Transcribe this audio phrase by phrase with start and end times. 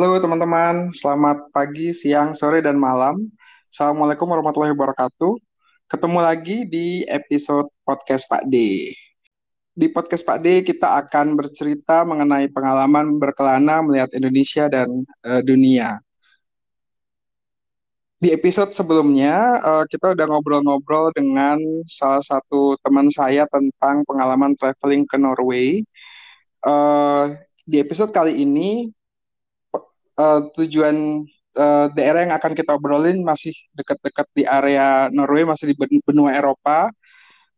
[0.00, 3.20] Halo teman-teman, selamat pagi, siang, sore, dan malam.
[3.68, 5.36] Assalamualaikum warahmatullahi wabarakatuh.
[5.92, 8.88] Ketemu lagi di episode podcast Pak D.
[9.76, 16.00] Di podcast Pak D kita akan bercerita mengenai pengalaman berkelana melihat Indonesia dan uh, dunia.
[18.16, 25.04] Di episode sebelumnya uh, kita udah ngobrol-ngobrol dengan salah satu teman saya tentang pengalaman traveling
[25.04, 25.84] ke Norway.
[26.64, 27.36] Uh,
[27.68, 28.96] di episode kali ini
[30.20, 31.24] uh, tujuan
[31.56, 36.92] uh, daerah yang akan kita obrolin masih dekat-dekat di area Norway, masih di benua Eropa,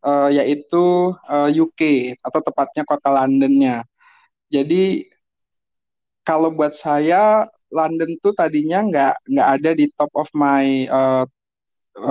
[0.07, 3.83] uh, yaitu uh, UK atau tepatnya kota Londonnya.
[4.53, 5.09] Jadi
[6.23, 11.25] kalau buat saya London tuh tadinya nggak nggak ada di top of my uh,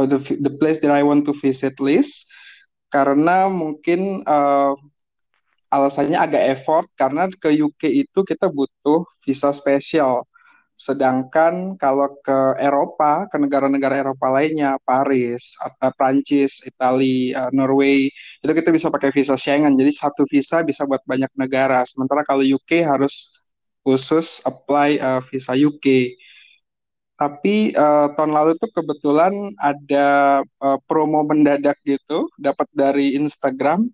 [0.09, 2.27] the the place that I want to visit list
[2.91, 4.75] karena mungkin uh,
[5.71, 10.27] alasannya agak effort karena ke UK itu kita butuh visa spesial
[10.81, 15.53] Sedangkan kalau ke Eropa, ke negara-negara Eropa lainnya, Paris,
[15.93, 18.09] Prancis, Italia, uh, Norway,
[18.41, 19.77] itu kita bisa pakai visa Schengen.
[19.77, 21.85] Jadi satu visa bisa buat banyak negara.
[21.85, 23.45] Sementara kalau UK harus
[23.85, 26.17] khusus apply uh, visa UK.
[27.13, 33.85] Tapi uh, tahun lalu tuh kebetulan ada uh, promo mendadak gitu, dapat dari Instagram.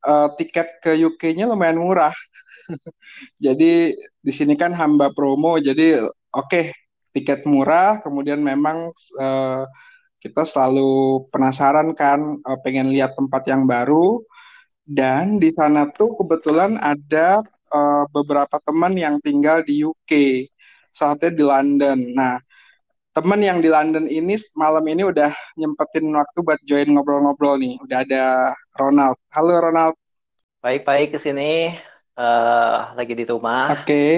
[0.00, 2.16] Uh, tiket ke UK-nya lumayan murah.
[3.44, 6.74] jadi di sini kan hamba promo, jadi oke okay,
[7.16, 9.62] tiket murah, kemudian memang uh,
[10.20, 14.20] kita selalu penasaran kan, uh, pengen lihat tempat yang baru,
[14.86, 20.44] dan di sana tuh kebetulan ada uh, beberapa teman yang tinggal di UK,
[20.92, 21.98] saatnya di London.
[22.14, 22.38] Nah,
[23.16, 27.80] teman yang di London ini malam ini udah nyempetin waktu buat join ngobrol-ngobrol nih.
[27.80, 28.24] Udah ada
[28.76, 29.16] Ronald.
[29.32, 29.96] Halo Ronald.
[30.60, 31.72] Baik-baik ke sini
[32.16, 33.76] uh, lagi di rumah.
[33.76, 33.84] Oke.
[33.84, 34.12] Okay.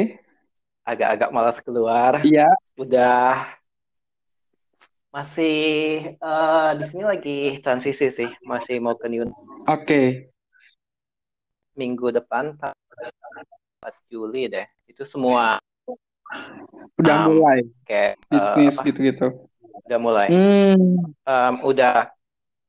[0.86, 2.22] Agak-agak malas keluar.
[2.24, 2.48] Iya.
[2.78, 3.58] Udah
[5.08, 5.58] masih
[6.22, 9.28] uh, di sini lagi transisi sih, masih mau ke New.
[9.28, 9.34] Oke.
[9.66, 10.06] Okay.
[11.76, 12.72] Minggu depan 4
[14.08, 14.66] Juli deh.
[14.88, 15.60] Itu semua
[16.98, 19.28] udah um, mulai kayak bisnis uh, gitu-gitu.
[19.86, 20.28] Udah mulai.
[20.30, 21.12] Hmm.
[21.26, 22.10] Um, udah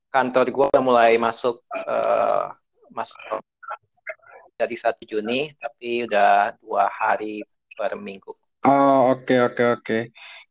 [0.10, 2.50] kantor gue udah mulai masuk uh,
[2.90, 3.46] masuk
[4.60, 7.40] dari 1 Juni, tapi udah dua hari
[7.80, 8.36] per minggu.
[8.68, 9.84] Oh oke okay, oke okay, oke.
[9.88, 10.02] Okay.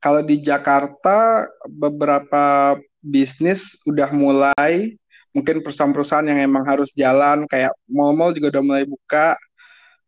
[0.01, 2.73] Kalau di Jakarta beberapa
[3.05, 4.97] bisnis udah mulai,
[5.37, 9.37] mungkin perusahaan-perusahaan yang emang harus jalan, kayak mall-mall juga udah mulai buka,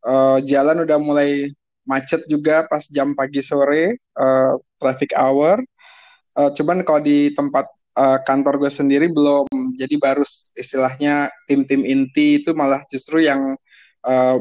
[0.08, 1.52] uh, jalan udah mulai
[1.84, 5.60] macet juga pas jam pagi sore, uh, traffic hour.
[6.38, 7.68] Uh, cuman kalau di tempat
[8.00, 9.44] uh, kantor gue sendiri belum,
[9.76, 10.24] jadi baru
[10.56, 13.58] istilahnya tim-tim inti itu malah justru yang
[14.04, 14.38] uh,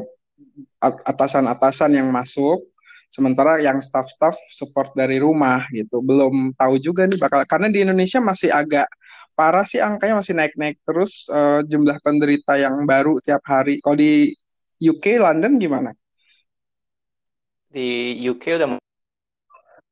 [1.04, 2.64] atasan-atasan yang masuk
[3.10, 5.98] sementara yang staff-staff support dari rumah gitu.
[6.00, 8.86] Belum tahu juga nih bakal karena di Indonesia masih agak
[9.34, 13.82] parah sih angkanya masih naik-naik terus uh, jumlah penderita yang baru tiap hari.
[13.82, 14.30] Kalau di
[14.78, 15.90] UK London gimana?
[17.70, 18.68] Di UK udah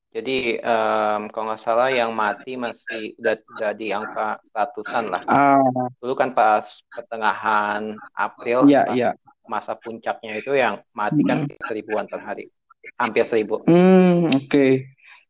[0.09, 5.23] jadi um, kalau nggak salah yang mati masih udah, udah di angka ratusan lah.
[5.29, 9.13] Uh, Dulu kan pas pertengahan April, yeah, yeah
[9.49, 11.59] masa puncaknya itu yang mati kan hmm.
[11.67, 12.53] seribuan per hari.
[13.01, 13.65] Hampir seribu.
[13.67, 14.47] Hmm oke.
[14.49, 14.73] Okay.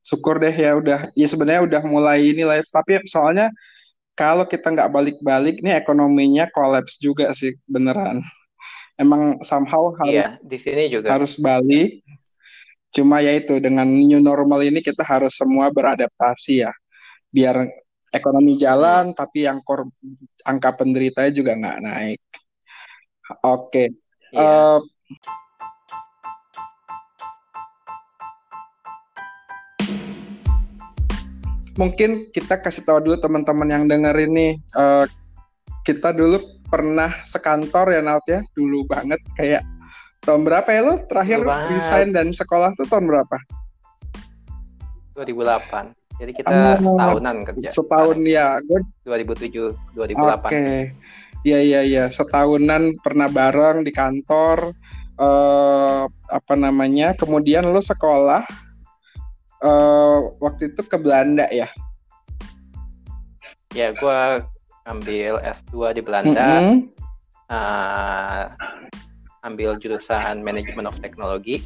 [0.09, 3.53] syukur deh ya udah ya sebenarnya udah mulai ini lah tapi soalnya
[4.19, 8.19] kalau kita nggak balik-balik nih ekonominya kolaps juga sih beneran.
[8.99, 11.15] Emang somehow harus iya, di sini juga.
[11.15, 12.03] harus balik.
[12.91, 16.75] Cuma ya itu dengan new normal ini kita harus semua beradaptasi ya.
[17.31, 17.71] Biar
[18.11, 19.87] ekonomi jalan tapi yang kor
[20.43, 22.21] angka penderitanya juga nggak naik.
[23.47, 23.71] Oke.
[23.71, 23.89] okay.
[24.33, 24.45] Iya.
[24.45, 24.79] Uh,
[31.79, 35.07] mungkin kita kasih tahu dulu teman-teman yang denger ini uh,
[35.87, 38.45] kita dulu pernah sekantor ya Nalt ya?
[38.53, 39.65] Dulu banget kayak
[40.27, 41.41] tahun berapa ya lo terakhir
[41.73, 43.37] resign dan sekolah tuh tahun berapa?
[45.17, 47.69] 2008 jadi kita oh, setahunan kerja.
[47.71, 48.59] setahun ya.
[48.67, 50.51] Gue 2007 2008 oke.
[50.51, 50.79] okay.
[51.47, 54.75] Iya iya iya, setahunan pernah bareng di kantor
[55.23, 57.15] uh, apa namanya.
[57.15, 58.43] Kemudian lu sekolah
[59.63, 61.71] uh, waktu itu ke Belanda ya?
[63.77, 64.21] Ya, gue
[64.89, 66.49] ambil S2 di Belanda.
[66.59, 66.79] Mm -hmm.
[67.53, 68.43] uh,
[69.47, 71.63] ambil jurusan manajemen of teknologi.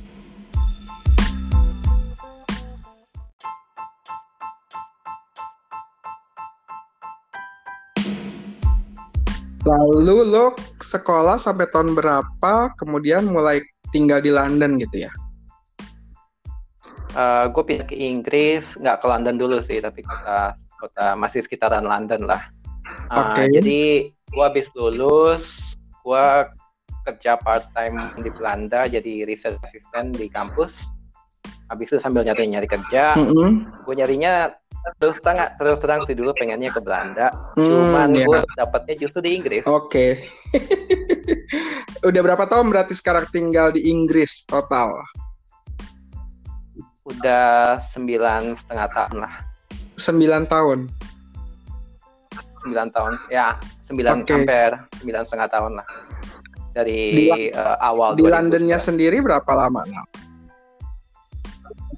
[9.72, 10.52] Lalu lo
[10.84, 15.12] sekolah sampai tahun berapa, kemudian mulai tinggal di London gitu ya?
[17.16, 21.84] uh, gue pindah ke Inggris nggak ke London dulu sih tapi kota kota masih sekitaran
[21.86, 22.42] London lah
[23.12, 23.48] uh, okay.
[23.52, 26.26] jadi gue habis lulus gue
[27.02, 30.70] kerja part time di Belanda jadi research assistant di kampus
[31.70, 33.50] habis itu sambil nyari nyari kerja mm -hmm.
[33.86, 34.52] gue nyarinya
[34.98, 38.26] terus terang terus terang sih dulu pengennya ke Belanda mm, cuman yeah.
[38.26, 40.10] gue dapetnya justru di Inggris oke okay.
[42.08, 44.98] udah berapa tahun berarti sekarang tinggal di Inggris total
[47.06, 49.34] udah sembilan setengah tahun lah
[49.98, 50.78] sembilan tahun
[52.62, 54.32] sembilan tahun ya sembilan okay.
[54.34, 54.70] hampir
[55.02, 55.88] sembilan setengah tahun lah
[56.72, 60.06] dari di, uh, awal di Londonnya sendiri berapa lama nah?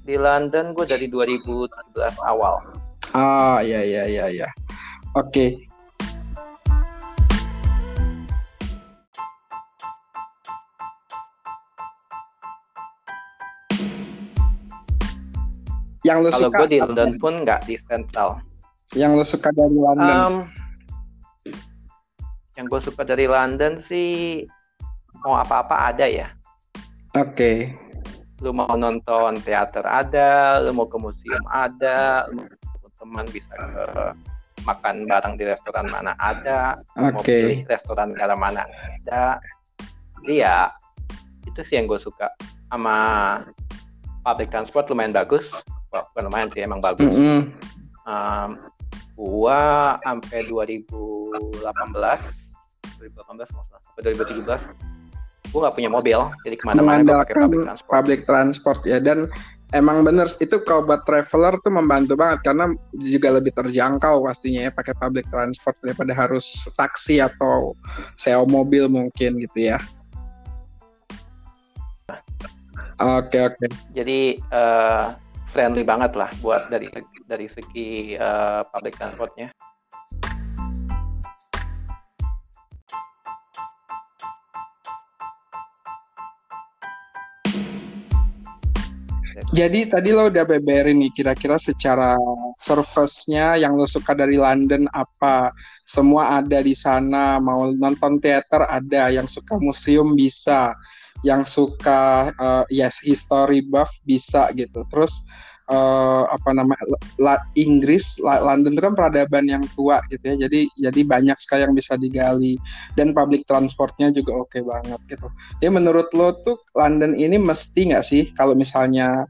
[0.05, 1.65] Di London gue dari 2017
[2.29, 2.61] awal
[3.17, 4.47] ah ya ya ya ya
[5.17, 5.49] oke okay.
[16.05, 18.37] Yang lo Kalau gue di London pun nggak di Central.
[18.93, 20.13] Yang lo suka dari London?
[20.21, 20.35] Um,
[22.53, 24.45] yang gue suka dari London sih
[25.25, 26.29] mau apa-apa ada ya.
[27.17, 27.33] Oke.
[27.33, 27.84] Okay.
[28.43, 33.85] Lu mau nonton teater ada, lu mau ke museum ada, lu mau teman bisa ke
[34.65, 37.11] makan bareng di restoran mana ada, okay.
[37.13, 39.37] mau pilih restoran negara mana ada.
[40.19, 40.73] Jadi ya
[41.45, 42.33] itu sih yang gue suka
[42.73, 42.97] sama
[44.25, 45.45] public transport lumayan bagus
[46.03, 47.07] bukan lumayan sih emang bagus.
[47.07, 47.41] Mm -hmm.
[48.03, 48.49] um,
[49.15, 51.55] gua sampai 2018
[52.99, 54.94] 2018 sampai 2017
[55.55, 57.91] gua nggak punya mobil jadi ke mana-mana gua pakai public transport.
[57.95, 59.31] public transport ya dan
[59.71, 64.71] emang bener itu kalau buat traveler tuh membantu banget karena juga lebih terjangkau pastinya ya
[64.71, 67.73] pakai public transport daripada harus taksi atau
[68.19, 69.79] sewa mobil mungkin gitu ya.
[72.95, 73.55] Oke okay, oke.
[73.59, 73.69] Okay.
[73.91, 74.19] Jadi
[74.55, 75.11] uh,
[75.51, 76.87] friendly banget lah buat dari
[77.27, 79.51] dari segi uh, public transportnya.
[89.51, 92.15] Jadi tadi lo udah beberin nih kira-kira secara
[92.59, 95.51] service-nya yang lo suka dari London apa?
[95.83, 100.71] Semua ada di sana, mau nonton teater ada, yang suka museum bisa,
[101.23, 104.85] yang suka uh, yes history buff bisa gitu.
[104.93, 105.25] Terus
[105.69, 106.73] uh, apa nama
[107.17, 110.35] la, Inggris la, London itu kan peradaban yang tua gitu ya.
[110.47, 112.57] Jadi jadi banyak sekali yang bisa digali.
[112.93, 115.27] Dan public transportnya juga oke okay banget gitu.
[115.61, 119.25] Jadi menurut lo tuh London ini mesti nggak sih kalau misalnya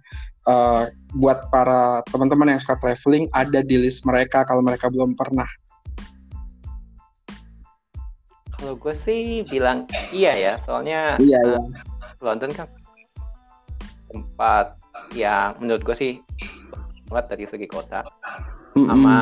[0.50, 5.48] uh, buat para teman-teman yang suka traveling ada di list mereka kalau mereka belum pernah?
[8.56, 9.86] Kalau gue sih bilang
[10.16, 10.54] iya ya.
[10.64, 11.82] Soalnya iya, uh, iya.
[12.24, 12.68] London kan
[14.10, 14.80] tempat
[15.16, 16.14] yang menurut gue sih
[17.10, 18.02] banget dari segi kota
[18.74, 18.88] mm-hmm.
[18.90, 19.18] sama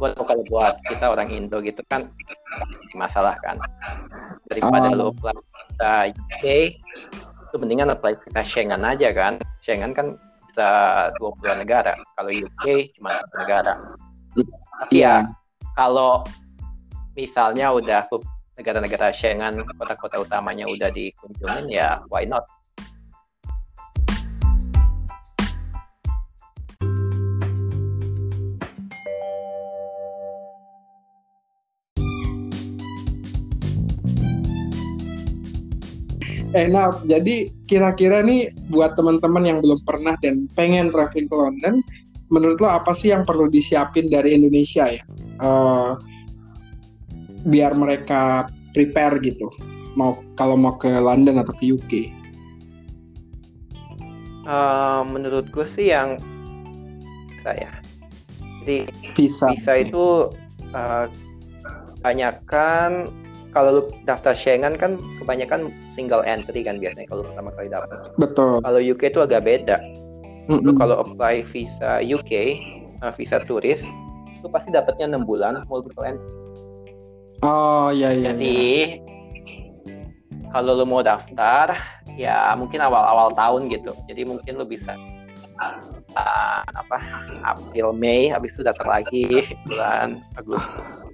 [0.00, 2.08] buat kalau buat kita orang Indo gitu kan
[2.96, 3.56] masalah kan
[4.50, 4.96] daripada oh.
[4.98, 5.36] lo apply
[5.70, 6.44] kita UK
[7.52, 10.18] itu mendingan apply kita Schengen aja kan Schengen kan
[10.50, 10.68] bisa
[11.16, 13.72] 20 negara kalau UK cuma satu negara
[14.84, 15.24] tapi yeah.
[15.24, 15.30] ya
[15.78, 16.26] kalau
[17.16, 18.04] misalnya udah
[18.58, 22.44] negara-negara Schengen kota-kota utamanya udah dikunjungin ya why not
[36.52, 41.74] Eh, nah, jadi kira-kira nih buat teman-teman yang belum pernah dan pengen traveling ke London,
[42.28, 45.04] menurut lo apa sih yang perlu disiapin dari Indonesia ya?
[45.40, 45.96] Uh,
[47.48, 49.48] biar mereka prepare gitu,
[49.96, 51.92] mau kalau mau ke London atau ke UK?
[54.44, 56.20] Uh, eh, menurut gue sih yang
[57.40, 57.72] saya,
[58.60, 60.28] jadi visa, visa itu
[60.76, 61.08] uh,
[62.04, 63.08] banyakkan
[63.52, 67.96] kalau lu daftar Schengen kan kebanyakan single entry kan biasanya kalau pertama kali daftar.
[68.16, 68.64] Betul.
[68.64, 69.76] Kalau UK itu agak beda.
[70.48, 70.66] Mm -hmm.
[70.66, 72.58] Lu kalau apply visa UK,
[73.04, 73.78] uh, visa turis,
[74.34, 76.32] itu pasti dapatnya enam bulan multiple entry.
[77.44, 78.32] Oh iya iya.
[78.32, 78.58] Jadi
[79.86, 80.00] iya.
[80.50, 81.76] kalau lu mau daftar,
[82.16, 83.92] ya mungkin awal-awal tahun gitu.
[84.08, 84.96] Jadi mungkin lu bisa
[86.16, 86.98] uh, apa
[87.44, 89.28] April Mei, habis itu daftar lagi
[89.68, 91.06] bulan Agustus.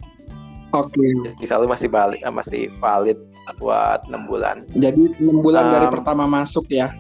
[0.76, 1.00] Oke.
[1.00, 1.32] Okay.
[1.40, 3.18] Visa lu masih balik, eh, masih valid
[3.56, 4.68] buat enam bulan.
[4.76, 6.92] Jadi enam bulan um, dari pertama masuk ya?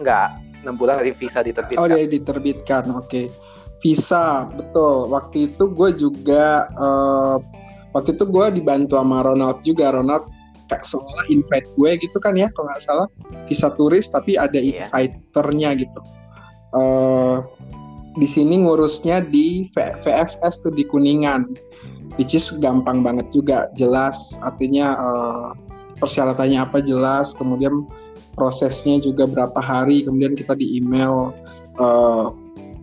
[0.00, 1.80] Enggak, enam bulan dari visa diterbitkan.
[1.84, 2.88] Oh, dari diterbitkan.
[2.96, 3.04] Oke.
[3.04, 3.26] Okay.
[3.78, 5.06] Visa, betul.
[5.12, 7.36] Waktu itu gue juga uh,
[7.94, 9.92] waktu itu gue dibantu sama Ronald juga.
[9.92, 10.26] Ronald
[10.68, 13.08] kayak seolah invite gue gitu kan ya kalau nggak salah
[13.48, 14.92] visa turis tapi ada yeah.
[14.92, 16.00] inviternya gitu
[16.76, 17.40] uh,
[18.18, 21.46] di sini ngurusnya di VFS tuh di Kuningan
[22.18, 25.48] which is gampang banget juga jelas artinya uh,
[26.02, 27.86] persyaratannya apa jelas kemudian
[28.34, 31.30] prosesnya juga berapa hari kemudian kita di email
[31.78, 32.34] uh,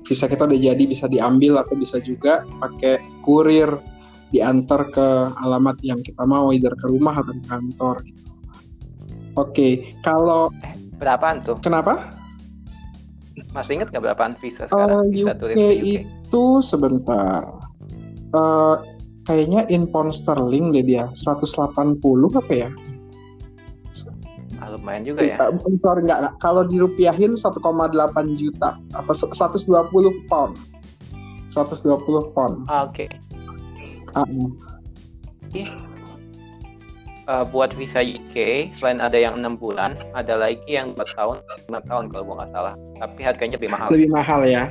[0.07, 3.75] visa kita udah jadi bisa diambil atau bisa juga pakai kurir
[4.33, 5.07] diantar ke
[5.45, 7.95] alamat yang kita mau, either ke rumah atau ke kantor.
[8.03, 8.21] Gitu.
[8.23, 8.31] Oke,
[9.35, 9.71] okay.
[9.99, 11.59] kalau eh, berapaan tuh?
[11.59, 12.14] Kenapa?
[13.51, 15.07] Masih ingat nggak berapaan visa sekarang?
[15.07, 17.43] Uh, visa UK, UK itu sebentar.
[18.31, 18.79] Uh,
[19.27, 21.99] kayaknya in pound sterling deh dia, 180
[22.35, 22.69] apa ya?
[24.63, 25.35] Ah, lumayan juga ya.
[25.37, 26.35] Uh, sorry enggak, enggak.
[26.39, 27.59] Kalau dirupiahin 1,8
[28.39, 29.67] juta, apa 120
[30.31, 30.55] pound.
[31.51, 32.63] 120 pound.
[32.71, 33.07] Ah, Oke.
[33.07, 33.09] Okay.
[34.15, 34.47] Uh,
[37.27, 41.37] uh, buat visa UK selain ada yang enam bulan, ada lagi yang empat tahun,
[41.69, 42.73] lima tahun kalau nggak salah.
[43.01, 43.87] Tapi harganya lebih mahal.
[43.89, 44.63] Lebih mahal ya.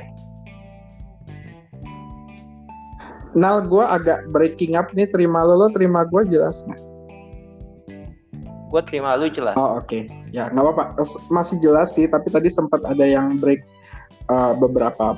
[3.35, 5.11] Nah, gue agak breaking up nih.
[5.11, 6.81] Terima lo, lo terima gue jelas nggak?
[8.71, 9.55] Gue terima lu jelas.
[9.55, 10.03] Oh oke, okay.
[10.35, 10.83] ya nggak apa-apa.
[11.31, 13.63] Masih jelas sih, tapi tadi sempat ada yang break
[14.27, 15.15] uh, beberapa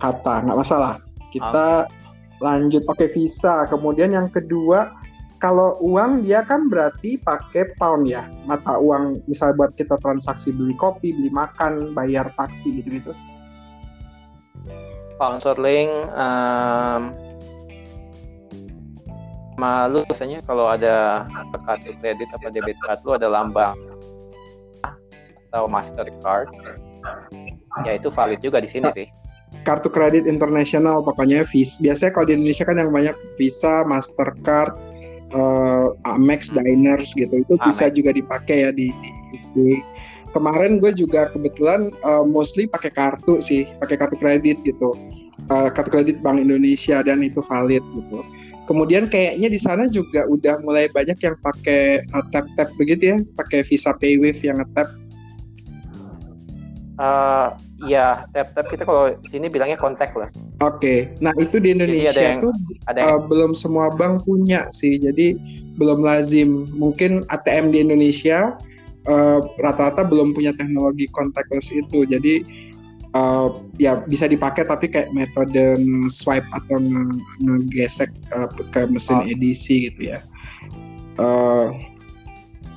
[0.00, 0.44] kata.
[0.48, 1.00] Nggak masalah.
[1.32, 2.04] Kita okay
[2.40, 4.92] lanjut pakai visa kemudian yang kedua
[5.36, 8.24] kalau uang dia kan berarti pakai pound ya.
[8.48, 13.12] Mata uang misal buat kita transaksi beli kopi beli makan bayar taksi gitu gitu
[15.16, 17.12] pound sterling um,
[19.56, 21.24] malu biasanya kalau ada
[21.64, 23.76] kartu kredit atau debit card lu ada lambang
[25.48, 26.52] atau mastercard.
[27.88, 29.08] Ya itu valid juga di sini sih.
[29.64, 31.80] Kartu kredit internasional pokoknya Visa.
[31.80, 34.76] Biasanya kalau di Indonesia kan yang banyak Visa, Mastercard,
[35.34, 37.42] uh, Amex, Diners gitu.
[37.42, 37.66] Itu Amex.
[37.72, 38.92] bisa juga dipakai ya di,
[39.32, 39.68] di, di
[40.36, 44.92] kemarin gue juga kebetulan uh, mostly pakai kartu sih, pakai kartu kredit gitu.
[45.46, 48.20] Uh, kartu kredit Bank Indonesia dan itu valid gitu.
[48.66, 53.16] Kemudian kayaknya di sana juga udah mulai banyak yang pakai uh, tap tap begitu ya,
[53.38, 54.90] pakai Visa PayWave yang ngetap.
[56.96, 57.52] Uh,
[57.84, 60.32] Iya, tap tap kita kalau sini bilangnya kontak lah.
[60.64, 60.98] Oke, okay.
[61.20, 62.56] nah itu di Indonesia yang, tuh
[62.88, 63.12] ada yang...
[63.12, 65.36] uh, belum semua bank punya sih, jadi
[65.76, 66.72] belum lazim.
[66.72, 68.56] Mungkin ATM di Indonesia
[69.12, 72.40] uh, rata-rata belum punya teknologi contactless itu, jadi
[73.12, 75.76] uh, ya bisa dipakai tapi kayak metode
[76.08, 76.80] swipe atau
[77.44, 79.28] ngegesek uh, ke mesin oh.
[79.28, 80.24] edisi gitu ya.
[81.20, 81.76] Uh,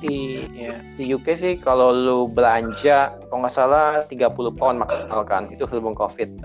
[0.00, 5.46] di ya, di UK sih kalau lu belanja kalau nggak salah 30 pound maksimal kan
[5.52, 6.40] itu sebelum covid.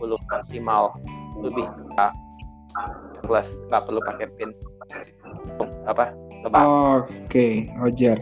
[0.00, 0.96] 10 maksimal
[1.44, 1.68] lebih.
[3.22, 4.50] Plus nggak perlu pakai pin.
[5.84, 6.16] Apa?
[6.48, 8.16] Oke okay, Roger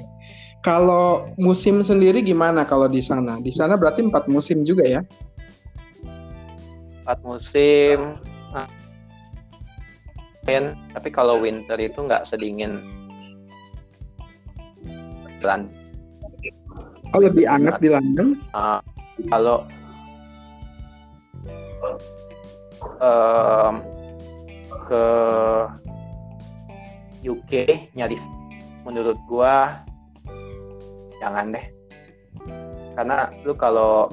[0.66, 3.38] kalau musim sendiri gimana kalau di sana?
[3.38, 5.00] Di sana berarti empat musim juga ya?
[7.06, 8.18] Empat musim
[8.50, 8.66] nah,
[10.90, 12.82] tapi kalau winter itu nggak sedingin
[15.42, 15.72] London.
[17.14, 18.36] Oh lebih hangat di London?
[18.52, 18.80] Uh,
[19.32, 19.64] kalau
[23.00, 23.74] um,
[24.86, 25.04] ke
[27.26, 27.52] UK
[27.98, 28.22] nyaris
[28.86, 29.82] menurut gua
[31.18, 31.66] jangan deh
[32.94, 34.06] karena lu kalau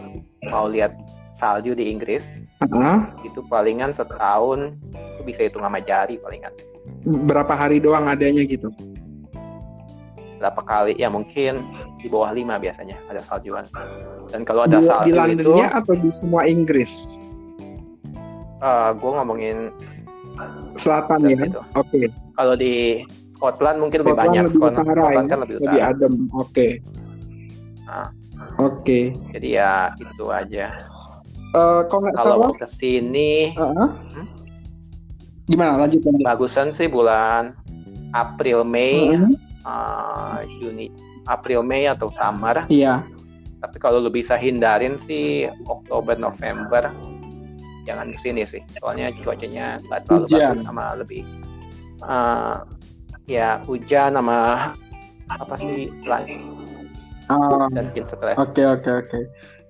[0.49, 0.97] mau lihat
[1.37, 2.25] salju di Inggris
[2.63, 3.05] uh-huh.
[3.21, 6.51] itu palingan setahun itu bisa hitung sama jari palingan
[7.05, 8.73] berapa hari doang adanya gitu
[10.43, 10.99] berapa kali?
[10.99, 11.63] Ya mungkin
[12.03, 13.63] di bawah lima biasanya ada saljuan.
[14.27, 17.15] Dan kalau ada di, salju di Londonnya itu, atau di semua Inggris?
[18.59, 19.57] Uh, gue ngomongin
[20.75, 21.47] selatan ya?
[21.79, 21.87] oke.
[21.87, 22.11] Okay.
[22.35, 23.07] kalau di
[23.39, 24.43] Scotland mungkin lebih banyak.
[24.51, 25.31] lebih utara, Scotland ya?
[25.31, 26.13] kan lebih, lebih adem.
[26.35, 26.43] Oke.
[26.51, 26.71] Okay.
[27.87, 28.07] nah,
[28.59, 28.83] oke.
[28.83, 29.03] Okay.
[29.31, 30.67] jadi ya itu aja.
[31.53, 33.89] Uh, kalau kalau ke sini uh -huh.
[34.19, 34.27] hmm?
[35.47, 35.85] gimana?
[35.85, 36.25] Lanjut, lanjut.
[36.25, 37.53] Bagusan sih bulan
[38.11, 40.91] April Mei uh -huh uh, Juni
[41.27, 43.03] April Mei atau summer iya
[43.63, 46.91] tapi kalau lu bisa hindarin sih Oktober November
[47.87, 50.39] jangan di sini sih soalnya cuacanya nggak terlalu hujan.
[50.39, 51.21] bagus sama lebih
[52.03, 52.57] uh,
[53.27, 54.71] ya hujan sama
[55.31, 55.87] apa sih
[57.71, 59.23] dan bikin stres oke okay, oke okay, oke okay.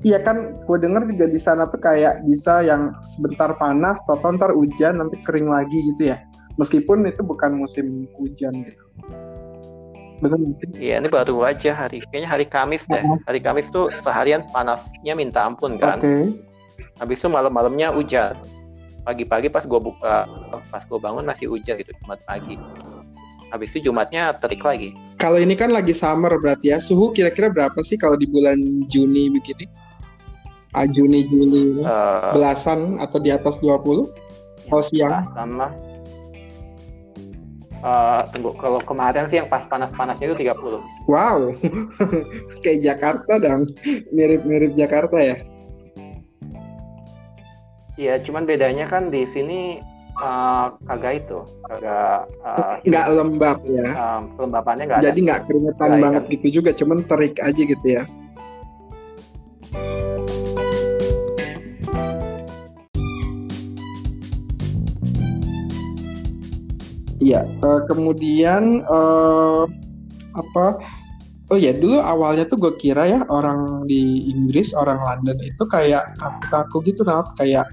[0.04, 4.52] Iya kan, gue denger juga di sana tuh kayak bisa yang sebentar panas, total ntar
[4.52, 6.20] hujan, nanti kering lagi gitu ya.
[6.60, 8.84] Meskipun itu bukan musim hujan gitu.
[10.78, 13.04] Iya, ini baru aja hari kayaknya hari Kamis deh.
[13.28, 16.00] Hari Kamis tuh seharian panasnya minta ampun kan.
[16.00, 16.32] Okay.
[17.02, 18.38] Habis itu malam-malamnya hujan.
[19.04, 20.30] Pagi-pagi pas gue buka,
[20.72, 22.56] pas gue bangun masih hujan gitu, cuma pagi.
[23.54, 24.98] habis itu Jumatnya terik lagi.
[25.22, 26.82] Kalau ini kan lagi summer berarti ya.
[26.82, 28.58] Suhu kira-kira berapa sih kalau di bulan
[28.90, 29.70] Juni begini?
[30.74, 34.10] Ah, Juni Juli uh, belasan atau di atas 20?
[34.66, 35.30] Kalau siang?
[35.30, 35.72] Belasan lah.
[37.84, 40.80] Uh, tunggu kalau kemarin sih yang pas panas-panasnya itu 30.
[41.12, 41.52] Wow.
[42.64, 43.68] Kayak Jakarta dong.
[44.16, 45.36] Mirip-mirip Jakarta ya.
[48.00, 49.84] Iya, cuman bedanya kan di sini
[50.18, 53.88] uh, kagak itu, kagak uh, nggak lembab ya.
[53.94, 56.34] Uh, kelembapannya nggak Jadi nggak keringetan banget kan.
[56.40, 58.08] gitu juga, cuman terik aja gitu ya.
[67.24, 69.64] Iya, uh, kemudian uh,
[70.36, 70.84] apa
[71.52, 76.16] Oh ya, dulu awalnya tuh gue kira ya orang di Inggris, orang London itu kayak
[76.18, 77.68] kaku-kaku gitu, nah kayak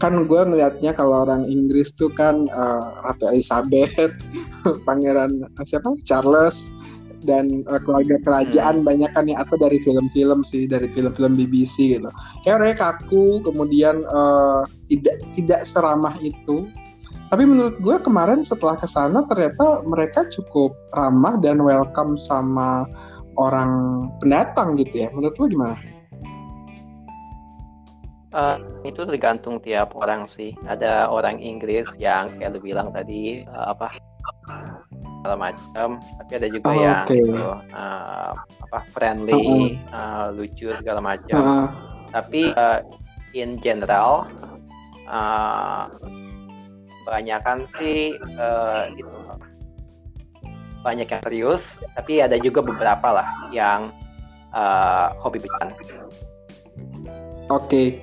[0.00, 4.16] kan gue ngelihatnya kalau orang Inggris tuh kan uh, Ratu Elizabeth,
[4.88, 6.72] Pangeran siapa Charles
[7.26, 8.86] dan uh, keluarga kerajaan hmm.
[8.86, 12.08] banyak kan ya atau dari film-film sih dari film-film BBC gitu.
[12.46, 16.70] Kayak mereka kaku, kemudian uh, tidak tidak seramah itu
[17.26, 22.86] tapi menurut gue kemarin setelah ke sana ternyata mereka cukup ramah dan welcome sama
[23.34, 25.08] orang pendatang gitu ya.
[25.10, 25.76] Menurut lo gimana?
[28.36, 30.52] Uh, itu tergantung tiap orang sih.
[30.68, 33.96] Ada orang Inggris yang kayak lu bilang tadi uh, apa
[35.18, 37.18] segala macam, tapi ada juga oh, yang okay.
[37.18, 37.34] itu
[37.74, 39.66] uh, apa friendly, uh -uh.
[39.90, 41.40] Uh, lucu segala macam.
[41.40, 41.66] Uh -uh.
[42.12, 42.84] Tapi uh,
[43.32, 44.28] in general
[45.08, 45.88] uh,
[47.06, 49.06] kebanyakan sih uh, itu
[50.82, 53.94] banyak yang serius tapi ada juga beberapa lah yang
[54.50, 55.74] uh, hobi bercanda
[57.50, 58.02] oke okay.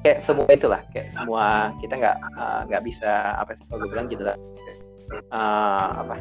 [0.00, 3.90] kayak semua itulah kayak semua kita nggak eh, nggak uh, bisa apa sih kalau gue
[3.92, 4.36] bilang gitu lah
[5.32, 6.16] uh, apa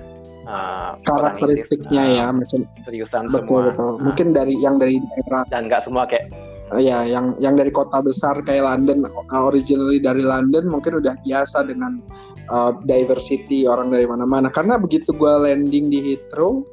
[0.48, 3.92] uh, karakteristiknya uh, ya macam seriusan betul, semua betul.
[4.00, 6.32] mungkin dari yang dari daerah dan nggak semua kayak
[6.80, 9.04] ya yang yang dari kota besar kayak London
[9.34, 12.00] originally dari London mungkin udah biasa dengan
[12.48, 14.48] uh, diversity orang dari mana-mana.
[14.48, 16.64] Karena begitu gue landing di Heathrow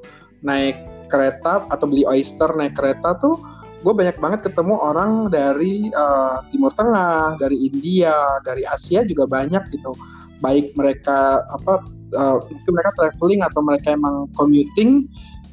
[0.47, 0.79] naik
[1.11, 3.35] kereta atau beli oyster naik kereta tuh
[3.79, 9.71] gue banyak banget ketemu orang dari uh, Timur Tengah dari India dari Asia juga banyak
[9.71, 9.95] gitu.
[10.39, 11.83] Baik mereka apa
[12.15, 15.07] uh, itu mereka traveling atau mereka emang commuting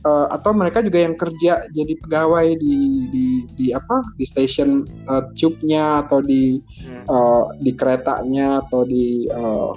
[0.05, 3.25] uh, atau mereka juga yang kerja jadi pegawai di di
[3.57, 7.09] di apa di stasiun uh, tube-nya atau di hmm.
[7.09, 9.73] uh, di keretanya atau di uh,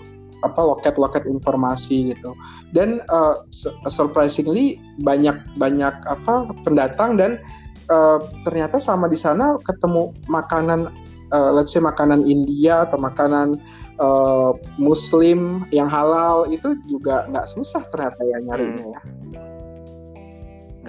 [0.46, 2.30] apa loket-loket informasi gitu
[2.70, 3.42] dan uh,
[3.90, 7.42] surprisingly banyak banyak apa pendatang dan
[7.90, 10.94] uh, ternyata sama di sana ketemu makanan
[11.34, 13.58] uh, let's say makanan India atau makanan
[13.98, 19.34] uh, Muslim yang halal itu juga nggak susah ternyata ya nyarinya hmm.
[19.34, 19.47] ya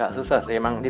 [0.00, 0.88] nggak susah sih emang di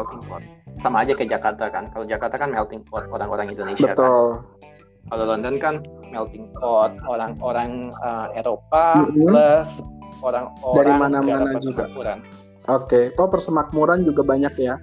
[0.00, 0.40] melting pot
[0.80, 4.00] sama aja kayak Jakarta kan kalau Jakarta kan melting pot orang-orang Indonesia kan.
[4.00, 4.28] Betul.
[4.32, 5.74] kan kalau London kan
[6.08, 9.28] melting pot orang-orang uh, Eropa mm -hmm.
[9.28, 9.68] plus
[10.24, 12.16] orang-orang dari mana-mana juga oke
[12.64, 13.04] okay.
[13.12, 14.80] kok persemakmuran juga banyak ya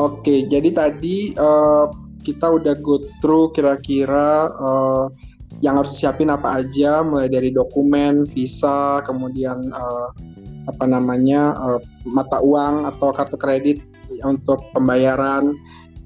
[0.00, 1.84] Oke, jadi tadi uh,
[2.22, 5.08] kita udah go through kira-kira uh,
[5.60, 10.08] yang harus siapin apa aja mulai dari dokumen, visa, kemudian uh,
[10.70, 13.78] apa namanya uh, mata uang atau kartu kredit
[14.22, 15.52] untuk pembayaran,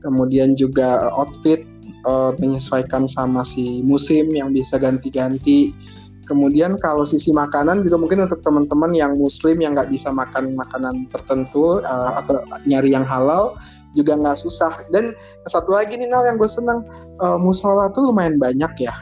[0.01, 1.63] kemudian juga outfit
[2.09, 5.77] uh, menyesuaikan sama si musim yang bisa ganti-ganti.
[6.25, 11.05] Kemudian kalau sisi makanan juga mungkin untuk teman-teman yang muslim yang nggak bisa makan makanan
[11.13, 13.53] tertentu uh, atau nyari yang halal
[13.95, 14.85] juga nggak susah.
[14.91, 15.15] Dan
[15.49, 16.85] satu lagi nih Nal yang gue seneng
[17.23, 18.95] uh, musola tuh lumayan banyak ya.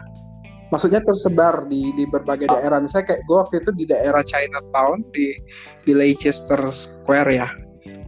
[0.73, 2.81] Maksudnya tersebar di di berbagai daerah.
[2.81, 5.37] Misalnya kayak gue waktu itu di daerah Chinatown di
[5.85, 7.49] di Leicester Square ya.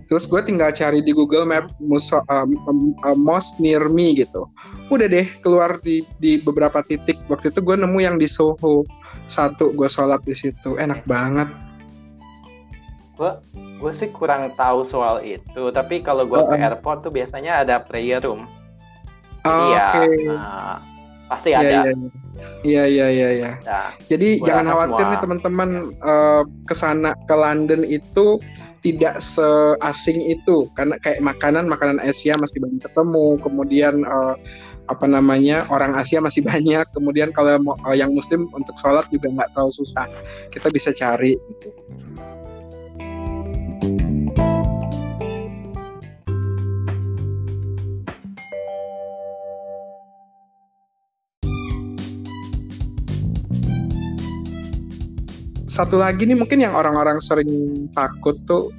[0.05, 4.49] Terus gue tinggal cari di Google Map muso, uh, uh, mosque near me gitu.
[4.93, 7.21] Udah deh keluar di di beberapa titik.
[7.29, 8.85] Waktu itu gue nemu yang di Soho.
[9.29, 10.77] Satu gue sholat di situ.
[10.77, 11.49] Enak banget
[13.15, 17.63] gue gue sih kurang tahu soal itu tapi kalau gue uh, ke airport tuh biasanya
[17.63, 18.47] ada prayer room.
[19.45, 20.09] Jadi ya okay.
[20.33, 20.77] uh,
[21.29, 21.71] pasti yeah, ada.
[21.71, 22.49] iya iya.
[22.65, 23.53] Iya iya ya.
[23.63, 26.09] nah, jadi jangan khawatir semua, nih teman-teman ya.
[26.09, 28.41] uh, ke sana ke London itu
[28.85, 30.69] tidak seasing itu.
[30.77, 33.41] Karena kayak makanan makanan Asia masih banyak ketemu.
[33.41, 34.37] Kemudian uh,
[34.85, 36.85] apa namanya orang Asia masih banyak.
[36.93, 40.09] Kemudian kalau uh, yang Muslim untuk sholat juga nggak terlalu susah.
[40.53, 41.37] Kita bisa cari.
[41.37, 41.69] gitu.
[55.75, 57.51] Satu lagi nih mungkin yang orang-orang sering
[57.99, 58.71] takut tuh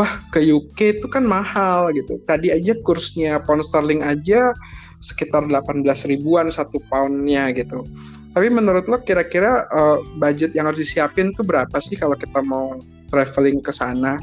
[0.00, 2.16] wah ke UK itu kan mahal gitu.
[2.24, 4.56] Tadi aja kursnya pound sterling aja
[5.04, 7.84] sekitar 18 ribuan satu poundnya gitu.
[8.32, 12.80] Tapi menurut lo kira-kira uh, budget yang harus disiapin tuh berapa sih kalau kita mau
[13.12, 14.16] traveling ke sana?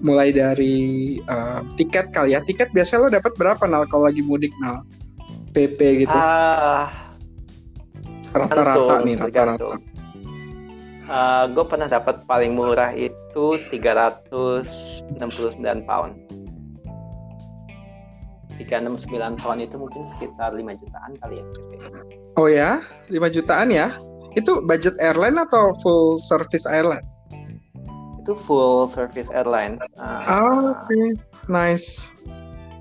[0.00, 2.40] Mulai dari uh, tiket kali ya.
[2.42, 4.80] Tiket biasa lo dapat berapa nal kalau lagi mudik nal?
[5.52, 6.16] PP gitu.
[6.16, 6.88] Uh,
[8.32, 9.91] rata-rata nih rata-rata.
[11.10, 14.62] Uh, gue pernah dapat paling murah itu 369
[15.82, 16.14] pound.
[18.54, 21.46] 369 pound itu mungkin sekitar 5 jutaan kali ya.
[22.38, 23.98] Oh ya, 5 jutaan ya?
[24.38, 27.04] Itu budget airline atau full service airline?
[28.22, 29.82] Itu full service airline.
[29.98, 31.06] Uh, oh, oke, okay.
[31.50, 32.06] nice.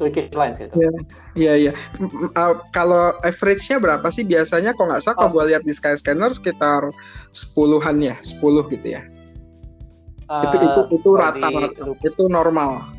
[0.01, 0.73] Turkish Airlines gitu.
[0.73, 0.91] Iya,
[1.37, 1.53] iya.
[1.69, 1.73] iya.
[2.33, 4.73] Uh, kalau average-nya berapa sih biasanya?
[4.73, 5.19] Kok nggak salah, oh.
[5.29, 6.89] kalau gue lihat di Skyscanner sekitar
[7.37, 9.05] sepuluhan ya, sepuluh gitu ya.
[10.25, 12.89] Uh, itu itu itu rata-rata, itu normal.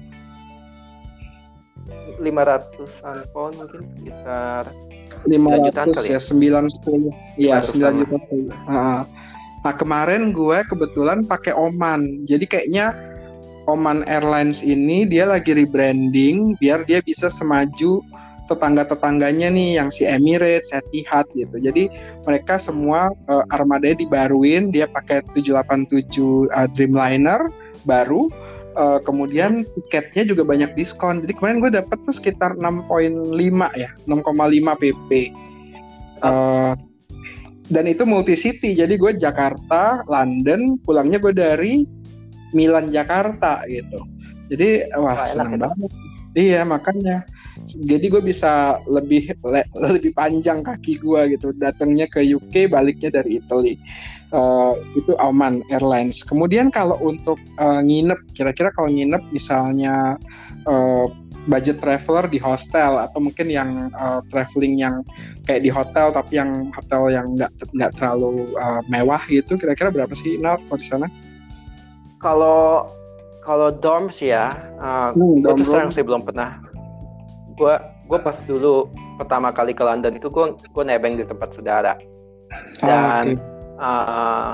[2.22, 4.70] 500-an pound mungkin sekitar
[5.26, 7.10] 500 ya, 9 10.
[7.42, 8.16] Iya, 9 juta.
[8.70, 9.02] Nah,
[9.66, 12.26] nah, kemarin gue kebetulan pakai Oman.
[12.26, 12.94] Jadi kayaknya
[13.70, 18.02] Oman Airlines ini dia lagi rebranding biar dia bisa semaju
[18.50, 21.56] tetangga-tetangganya nih yang si Emirates, Etihad gitu.
[21.62, 21.88] Jadi
[22.26, 27.48] mereka semua uh, armadanya dibaruin, dia pakai 787 uh, Dreamliner
[27.86, 28.28] baru.
[28.72, 31.20] Uh, kemudian tiketnya juga banyak diskon.
[31.20, 32.88] Jadi kemarin gue dapet tuh sekitar 6.5
[33.76, 35.10] ya, 6,5 pp.
[36.22, 36.72] Uh,
[37.68, 38.76] dan itu multi city.
[38.76, 41.84] Jadi gue Jakarta, London, pulangnya gue dari
[42.52, 44.04] Milan Jakarta gitu.
[44.52, 45.90] Jadi wah, wah senang banget.
[46.32, 47.28] Iya makanya.
[47.68, 49.62] Jadi gue bisa lebih le,
[49.92, 51.52] lebih panjang kaki gue gitu.
[51.60, 53.76] Datangnya ke UK, baliknya dari Italy.
[54.32, 56.24] Uh, itu Oman Airlines.
[56.24, 60.16] Kemudian kalau untuk uh, nginep, kira-kira kalau nginep misalnya
[60.64, 61.04] uh,
[61.50, 65.02] budget traveler di hostel atau mungkin yang uh, traveling yang
[65.44, 70.14] kayak di hotel tapi yang hotel yang nggak nggak terlalu uh, mewah gitu kira-kira berapa
[70.14, 71.06] sih Nal kalau di sana?
[72.22, 72.86] Kalau
[73.42, 76.62] kalau dorms ya, uh, hmm, gue terus terang sih belum pernah.
[77.58, 77.74] Gue
[78.06, 78.86] gue pas dulu
[79.18, 81.98] pertama kali ke London itu gue gue nebeng di tempat saudara.
[81.98, 83.24] Ah, Dan
[83.82, 83.82] ah, okay.
[83.82, 84.50] uh,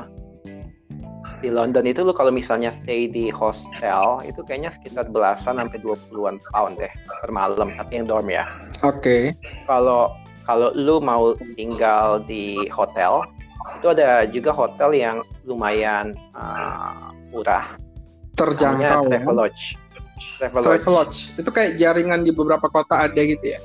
[1.39, 5.95] di London itu lo kalau misalnya stay di hostel itu kayaknya sekitar belasan sampai dua
[6.11, 8.49] puluhan pound deh per malam tapi yang dorm ya.
[8.83, 8.99] Oke.
[8.99, 9.23] Okay.
[9.69, 10.17] Kalau
[10.49, 13.23] kalau lu mau tinggal di hotel
[13.79, 17.77] itu ada juga hotel yang lumayan uh, murah.
[18.39, 19.11] Terjangkau.
[19.11, 19.19] Ya?
[19.19, 19.63] Travelodge.
[20.39, 20.69] Travelodge.
[20.69, 21.19] Travelodge.
[21.37, 23.61] Itu kayak jaringan di beberapa kota ada gitu ya?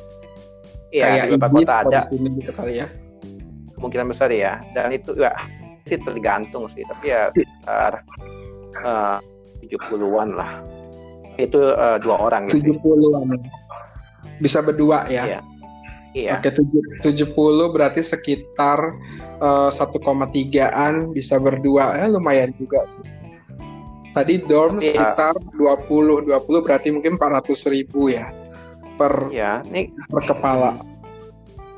[0.94, 2.00] Iya, kayak di beberapa kota ada.
[2.10, 2.88] Sini gitu kali ya.
[3.78, 4.62] Kemungkinan besar ya.
[4.74, 5.34] Dan itu ya
[5.84, 8.08] sih tergantung sih, tapi ya sekitar
[8.82, 9.20] uh,
[9.60, 10.52] 70-an lah.
[11.36, 12.78] Itu uh, dua orang gitu.
[12.78, 13.42] 70-an.
[14.40, 15.24] Bisa berdua ya?
[15.28, 15.40] Iya.
[16.14, 16.38] Iya.
[16.38, 16.54] Oke,
[17.02, 18.94] 70 berarti sekitar
[19.42, 21.98] uh, 1,3an bisa berdua.
[22.06, 23.06] Eh lumayan juga sih.
[24.14, 28.30] Tadi dorm Tapi, sekitar uh, 20 20 berarti mungkin 400 ribu ya
[28.94, 30.78] per ya, ini, per kepala.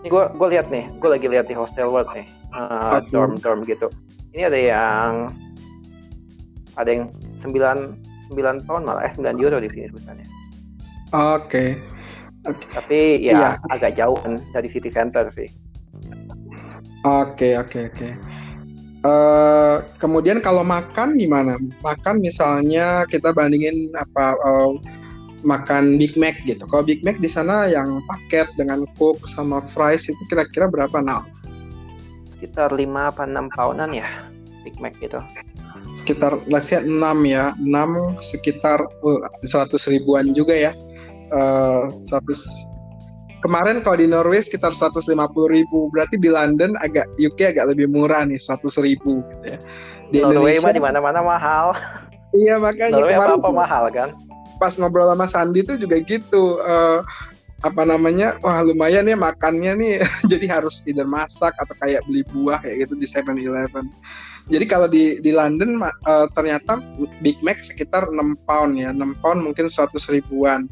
[0.04, 3.64] Ini gue gue lihat nih, gue lagi lihat di hostel world nih, uh, dorm dorm
[3.64, 3.88] gitu.
[4.36, 5.12] Ini ada yang
[6.76, 7.04] ada yang
[7.40, 10.28] 9 9 tahun malah eh 9 euro di sini sebenarnya.
[11.16, 11.48] Oke.
[11.48, 11.70] Okay.
[12.46, 12.68] Okay.
[12.78, 13.50] Tapi ya iya.
[13.74, 14.20] agak jauh
[14.54, 15.50] dari city center sih.
[17.08, 17.96] Oke okay, oke okay, oke.
[17.96, 18.35] Okay.
[19.06, 21.62] Uh, kemudian kalau makan gimana?
[21.86, 24.74] Makan misalnya kita bandingin apa uh,
[25.46, 26.66] makan Big Mac gitu.
[26.66, 31.22] Kalau Big Mac di sana yang paket dengan Coke sama fries itu kira-kira berapa nah?
[32.34, 34.10] Sekitar 5 apa 6 poundan ya
[34.66, 35.22] Big Mac itu.
[35.94, 36.98] Sekitar let's say 6
[37.30, 37.54] ya.
[37.62, 40.74] 6 sekitar uh, 100 ribuan juga ya.
[41.30, 42.74] Uh, 100
[43.46, 45.14] kemarin kalau di Norway sekitar 150
[45.54, 45.94] ribu.
[45.94, 49.60] Berarti di London agak UK agak lebih murah nih 100 ribu gitu ya.
[50.10, 51.78] Di Norway mah di mana-mana mahal.
[52.34, 54.10] Iya makanya Norway apa apa mahal kan?
[54.56, 57.04] pas ngobrol sama Sandi tuh juga gitu uh,
[57.64, 59.94] apa namanya wah lumayan ya makannya nih.
[60.32, 63.86] Jadi harus tidak masak atau kayak beli buah kayak gitu di 7-Eleven
[64.46, 66.78] jadi kalau di di London uh, ternyata
[67.26, 70.70] Big Mac sekitar 6 pound ya, 6 pound mungkin 100 ribuan.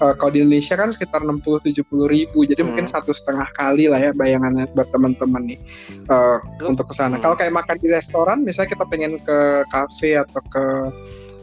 [0.00, 2.68] Uh, kalau di Indonesia kan sekitar 60-70 ribu, jadi hmm.
[2.72, 5.60] mungkin satu setengah kali lah ya bayangannya buat teman-teman nih
[6.08, 7.20] uh, untuk ke sana.
[7.20, 7.22] Hmm.
[7.28, 10.64] Kalau kayak makan di restoran, misalnya kita pengen ke kafe atau ke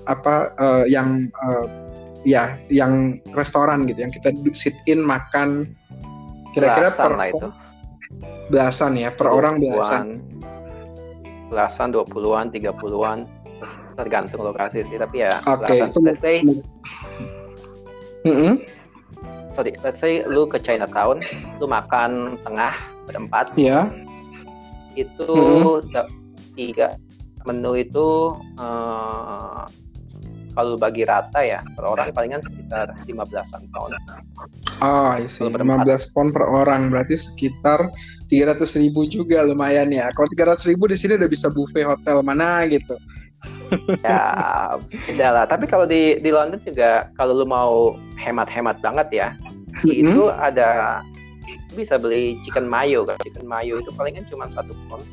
[0.09, 1.69] apa uh, yang uh,
[2.25, 5.69] ya yang restoran gitu, yang kita sit in makan
[6.57, 7.47] kira-kira per itu.
[8.47, 10.23] belasan ya per orang belasan
[11.47, 13.25] belasan, dua puluhan, tiga puluhan,
[13.95, 14.97] tergantung lokasi sih.
[14.99, 15.81] Tapi ya, okay.
[15.83, 16.03] belasan.
[16.03, 16.37] Let's say,
[18.23, 18.53] mm -hmm.
[19.55, 21.23] sorry, let's say lu ke Chinatown,
[21.57, 22.73] lu makan tengah
[23.07, 23.55] berempat.
[23.55, 23.87] Iya.
[24.95, 25.07] Yeah.
[25.07, 26.07] Itu mm -hmm.
[26.57, 26.97] tiga
[27.47, 29.63] menu itu uh,
[30.57, 33.93] kalau bagi rata ya per orang palingan sekitar 15-an pound.
[34.81, 35.53] Oh, isi 15
[36.17, 37.93] pound per orang berarti sekitar
[38.27, 40.11] 300 ribu juga lumayan ya.
[40.11, 42.95] Kalau 300 ribu di sini udah bisa buffet hotel mana gitu.
[44.03, 44.19] ya,
[45.15, 45.45] udah lah.
[45.47, 49.27] Tapi kalau di di London juga kalau lu mau hemat-hemat banget ya,
[49.83, 50.11] mm-hmm.
[50.11, 50.99] itu ada
[51.75, 53.15] bisa beli chicken mayo kan.
[53.23, 55.05] Chicken mayo itu palingan cuma satu pound.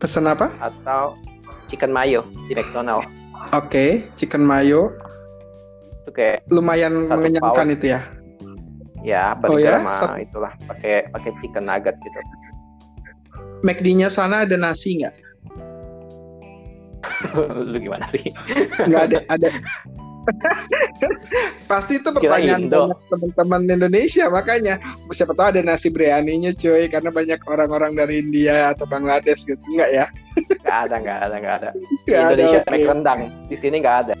[0.00, 0.52] Pesen apa?
[0.60, 1.16] Atau
[1.68, 3.04] chicken mayo di McDonald.
[3.52, 4.92] Oke, okay, chicken mayo.
[6.04, 7.74] Itu kayak lumayan mengenyangkan pound.
[7.76, 8.00] itu ya.
[9.06, 9.94] Ya, burger oh, ya?
[9.94, 12.18] sama itulah pakai pakai chicken nugget gitu.
[13.62, 15.14] McD-nya sana ada nasi nggak?
[17.70, 18.26] Lu gimana sih?
[18.82, 19.48] Nggak ada, ada.
[21.70, 24.74] Pasti itu pertanyaan banyak teman-teman Indonesia makanya
[25.14, 29.90] siapa tahu ada nasi biryaninya cuy karena banyak orang-orang dari India atau Bangladesh gitu enggak
[29.94, 30.06] ya?
[30.66, 31.70] Nggak ada, nggak ada, nggak ada.
[32.10, 32.84] Gak Indonesia ada, okay.
[32.90, 34.14] rendang, di sini nggak ada.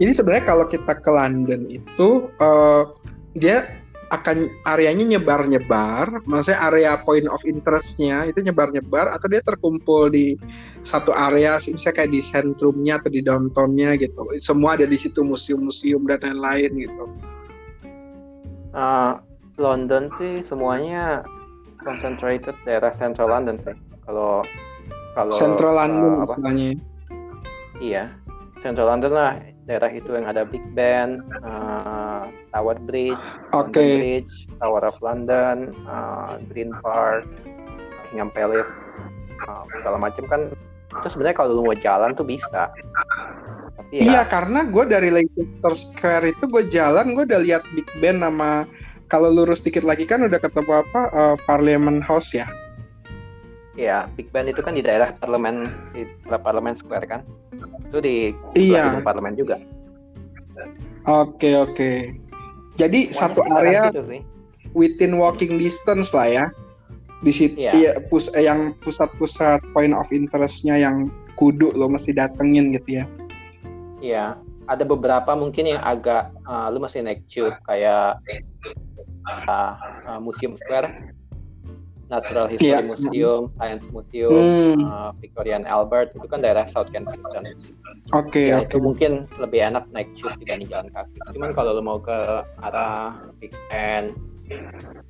[0.00, 2.88] Ini sebenarnya kalau kita ke London itu uh,
[3.36, 3.68] dia
[4.10, 10.34] akan areanya nyebar-nyebar, maksudnya area point of interestnya itu nyebar-nyebar atau dia terkumpul di
[10.82, 14.18] satu area, misalnya kayak di sentrumnya atau di downtownnya gitu.
[14.42, 17.04] Semua ada di situ museum-museum dan lain-lain gitu.
[18.74, 19.22] Uh,
[19.62, 21.22] London sih semuanya
[21.86, 23.76] concentrated daerah Central London sih.
[24.08, 24.42] Kalau
[25.14, 26.70] kalau Central London uh, misalnya.
[27.78, 28.04] Iya,
[28.58, 29.38] Central London lah
[29.70, 33.22] daerah itu yang ada Big Ben, uh, Tower Bridge,
[33.54, 34.02] okay.
[34.02, 37.22] Bridge, Tower of London, uh, Green Park,
[37.94, 38.74] Buckingham Palace,
[39.46, 40.40] uh, segala macam kan.
[40.90, 42.74] Itu sebenarnya kalau lu mau jalan tuh bisa.
[43.78, 47.86] Tapi ya, iya, karena gue dari Leicester Square itu gue jalan, gue udah lihat Big
[48.02, 48.66] Ben sama
[49.06, 52.50] kalau lurus dikit lagi kan udah ketemu apa uh, Parliament House ya.
[53.78, 57.22] Iya, Big Ben itu kan di daerah parlemen di Parlemen Square kan
[57.90, 58.16] itu di
[58.54, 59.02] iya.
[59.02, 59.58] parlemen juga.
[61.10, 62.14] Oke oke.
[62.78, 64.22] Jadi Semuanya satu area gitu
[64.78, 66.44] within walking distance lah ya.
[67.20, 67.74] Di situ iya.
[67.76, 73.04] ya, pus eh, yang pusat-pusat point of interestnya yang kudu lo mesti datengin gitu ya.
[74.00, 74.26] Iya.
[74.70, 78.22] Ada beberapa mungkin yang agak uh, lu masih naik tube kayak
[79.26, 79.74] uh,
[80.06, 81.18] uh, Museum Square
[82.10, 82.82] Natural History yeah.
[82.82, 84.82] Museum, Science Museum, hmm.
[84.82, 87.46] uh, Victorian Albert itu kan daerah South Kensington.
[87.46, 87.54] Oke.
[88.10, 88.66] Okay, ya, okay.
[88.66, 91.16] Itu mungkin lebih enak naik tube dibanding jalan kaki.
[91.38, 94.10] Cuman kalau lo mau ke arah Big Ben,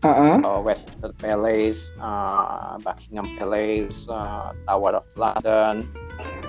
[0.05, 0.45] uh-uh.
[0.45, 5.89] uh, Westminster Palace, uh, Buckingham Palace, uh, Tower of London,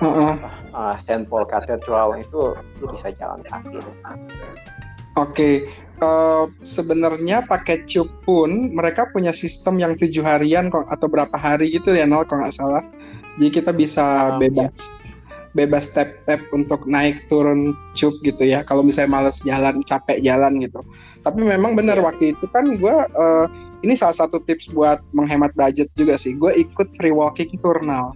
[0.04, 0.36] uh-uh.
[0.76, 3.80] uh, Saint Paul Cathedral itu lo bisa jalan kaki.
[5.16, 5.32] Oke.
[5.32, 5.54] Okay
[6.02, 11.70] uh, sebenarnya pakai cup pun mereka punya sistem yang tujuh harian kok atau berapa hari
[11.70, 12.82] gitu ya nol kalau nggak salah.
[13.38, 15.14] Jadi kita bisa oh, bebas ya.
[15.56, 18.66] bebas step step untuk naik turun cup gitu ya.
[18.66, 20.82] Kalau misalnya males jalan, capek jalan gitu.
[21.22, 22.04] Tapi memang benar ya.
[22.04, 23.46] waktu itu kan gue uh,
[23.82, 26.36] ini salah satu tips buat menghemat budget juga sih.
[26.36, 28.12] Gue ikut free walking turnal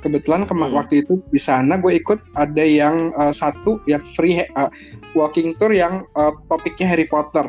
[0.00, 0.74] kebetulan ke hmm.
[0.74, 4.70] waktu itu di sana gue ikut ada yang uh, satu yang free uh,
[5.18, 7.46] walking tour yang uh, topiknya Harry Potter.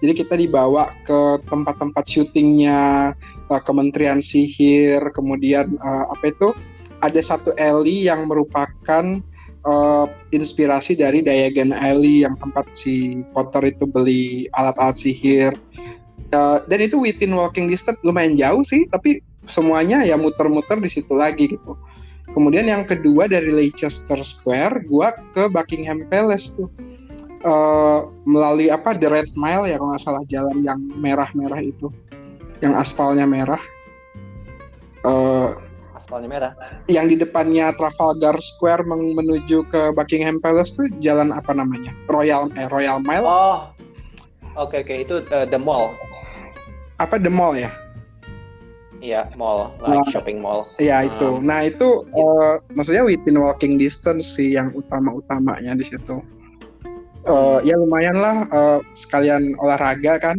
[0.00, 3.12] Jadi kita dibawa ke tempat-tempat syutingnya
[3.52, 6.56] uh, Kementerian Sihir, kemudian uh, apa itu
[7.04, 9.20] ada satu alley yang merupakan
[9.64, 15.52] uh, inspirasi dari Diagon Alley yang tempat si Potter itu beli alat-alat sihir.
[16.30, 19.18] Uh, dan itu within walking distance lumayan jauh sih, tapi
[19.50, 21.74] semuanya ya muter-muter di situ lagi gitu.
[22.30, 26.70] Kemudian yang kedua dari Leicester Square, gua ke Buckingham Palace tuh.
[27.40, 31.88] Uh, melalui apa The Red Mile ya kalau nggak salah jalan yang merah-merah itu,
[32.60, 33.58] yang aspalnya merah.
[35.02, 35.56] Uh,
[35.96, 36.52] aspalnya merah.
[36.84, 41.96] Yang di depannya Trafalgar Square menuju ke Buckingham Palace tuh jalan apa namanya?
[42.12, 43.24] Royal eh Royal Mile.
[43.24, 43.72] Oh,
[44.60, 44.96] oke okay, oke okay.
[45.00, 45.96] itu uh, the mall.
[47.00, 47.72] Apa the mall ya?
[49.00, 50.68] Iya, mall, like nah, shopping mall.
[50.76, 51.40] Iya itu.
[51.40, 56.20] Um, nah itu uh, maksudnya within walking distance sih yang utama-utamanya di situ.
[57.24, 60.38] Uh, ya lumayan lah uh, sekalian olahraga kan.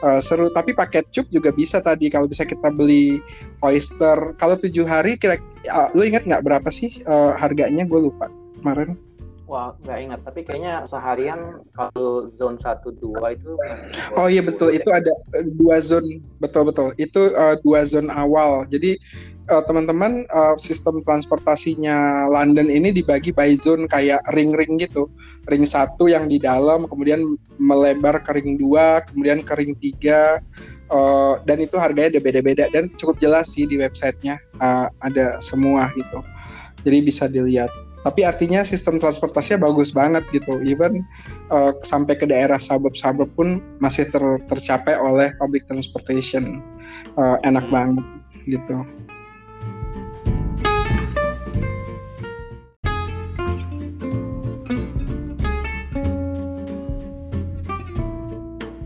[0.00, 3.20] uh, seru tapi paket cup juga bisa tadi kalau bisa kita beli
[3.60, 5.36] oyster kalau tujuh hari kira
[5.68, 8.96] uh, lu ingat nggak berapa sih uh, harganya gue lupa kemarin
[9.50, 10.20] Wah, nggak ingat.
[10.22, 13.58] Tapi kayaknya seharian kalau zone satu dua itu.
[14.14, 15.10] Oh iya betul, itu ada
[15.58, 16.94] dua zone, betul betul.
[17.02, 18.62] Itu uh, dua zone awal.
[18.70, 18.94] Jadi
[19.50, 25.10] uh, teman-teman uh, sistem transportasinya London ini dibagi by zone kayak ring-ring gitu.
[25.50, 30.38] Ring satu yang di dalam, kemudian melebar ke ring dua, kemudian ke ring tiga.
[30.90, 35.90] Uh, dan itu harganya ada beda-beda dan cukup jelas sih di websitenya uh, ada semua
[35.98, 36.22] gitu.
[36.82, 40.56] Jadi bisa dilihat tapi artinya sistem transportasinya bagus banget gitu.
[40.64, 41.04] Even
[41.52, 46.64] uh, sampai ke daerah suburb-suburb pun masih ter tercapai oleh public transportation.
[47.18, 48.04] Uh, enak banget
[48.48, 48.86] gitu.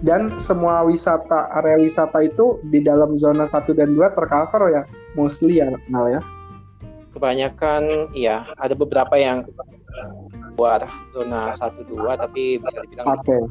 [0.05, 4.83] Dan semua wisata area wisata itu di dalam zona 1 dan 2 tercover ya
[5.17, 6.21] mostly ya Nal ya
[7.15, 9.47] kebanyakan iya ada beberapa yang
[10.59, 13.41] buat zona satu dua tapi bisa dibilang oke okay.
[13.41, 13.47] oke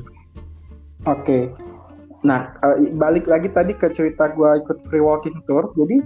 [1.08, 1.42] okay.
[2.24, 6.04] nah uh, balik lagi tadi ke cerita gue ikut free walking tour jadi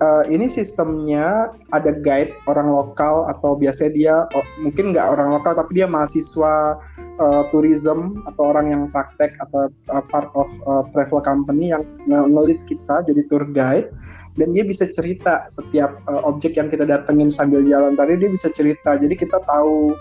[0.00, 5.52] uh, ini sistemnya ada guide orang lokal atau biasanya dia oh, mungkin nggak orang lokal
[5.54, 6.80] tapi dia mahasiswa
[7.20, 12.58] uh, tourism atau orang yang praktek atau uh, part of uh, travel company yang ngelit
[12.66, 13.92] kita jadi tour guide.
[14.38, 18.48] Dan dia bisa cerita setiap uh, objek yang kita datengin sambil jalan tadi dia bisa
[18.48, 18.96] cerita.
[18.96, 19.92] Jadi kita tahu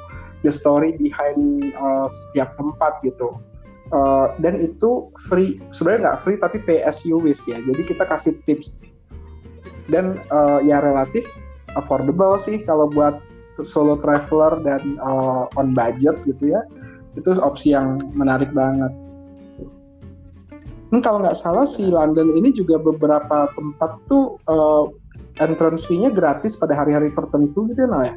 [0.46, 3.36] the story behind uh, setiap tempat gitu.
[3.90, 6.62] Uh, dan itu free sebenarnya nggak free tapi
[7.26, 7.58] wish ya.
[7.58, 8.86] Jadi kita kasih tips
[9.90, 11.26] dan uh, ya relatif
[11.78, 13.22] affordable sih kalau buat
[13.60, 16.62] solo traveler dan uh, on budget gitu ya
[17.18, 18.94] itu opsi yang menarik banget
[20.90, 24.90] Hmm, kalau nggak salah si London ini juga beberapa tempat tuh uh,
[25.38, 28.14] entrance fee-nya gratis pada hari-hari tertentu gitu ya, ya?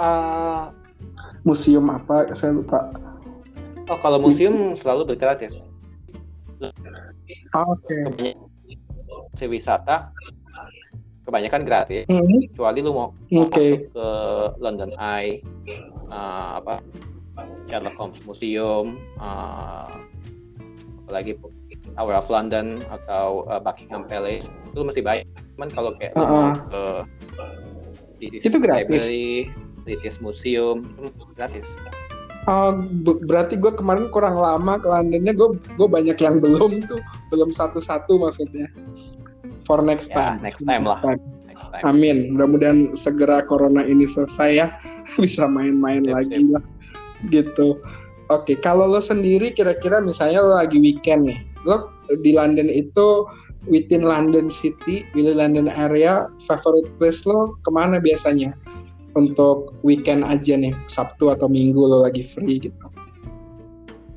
[0.00, 0.64] Uh,
[1.44, 2.32] museum apa?
[2.32, 2.88] Saya lupa.
[3.92, 5.52] Oh, kalau museum selalu bergratis.
[7.52, 7.92] Oh, Oke.
[8.16, 8.32] Okay.
[9.36, 10.08] Si wisata
[11.24, 12.40] kebanyakan gratis, mm -hmm.
[12.52, 13.86] kecuali lu mau okay.
[13.86, 14.08] masuk ke
[14.58, 15.44] London Eye,
[16.08, 16.80] uh, apa
[17.68, 19.88] Sherlock Holmes Museum, uh,
[21.10, 21.34] apalagi
[21.98, 25.26] Tower of London atau uh, Buckingham Palace itu masih baik
[25.58, 26.50] cuman kalau kayak uh -uh.
[26.70, 26.82] ke
[28.16, 29.50] British itu gratis Library,
[29.82, 31.66] British Museum itu gratis
[32.48, 32.72] Uh,
[33.28, 36.96] berarti gue kemarin kurang lama ke Londonnya gue gue banyak yang belum tuh
[37.28, 38.64] belum satu-satu maksudnya
[39.70, 40.42] for next ya, time.
[40.42, 40.98] next time lah.
[41.46, 41.84] Next time.
[41.86, 42.34] Amin.
[42.34, 44.66] Mudah-mudahan segera corona ini selesai ya.
[45.22, 46.62] Bisa main-main lagi lah.
[47.30, 47.78] Gitu.
[48.34, 51.90] Oke, kalau lo sendiri kira-kira misalnya lo lagi weekend nih, lo
[52.22, 53.26] di London itu
[53.66, 58.54] within London City, within London area, favorite place lo ke mana biasanya?
[59.18, 62.86] Untuk weekend aja nih, Sabtu atau Minggu lo lagi free gitu?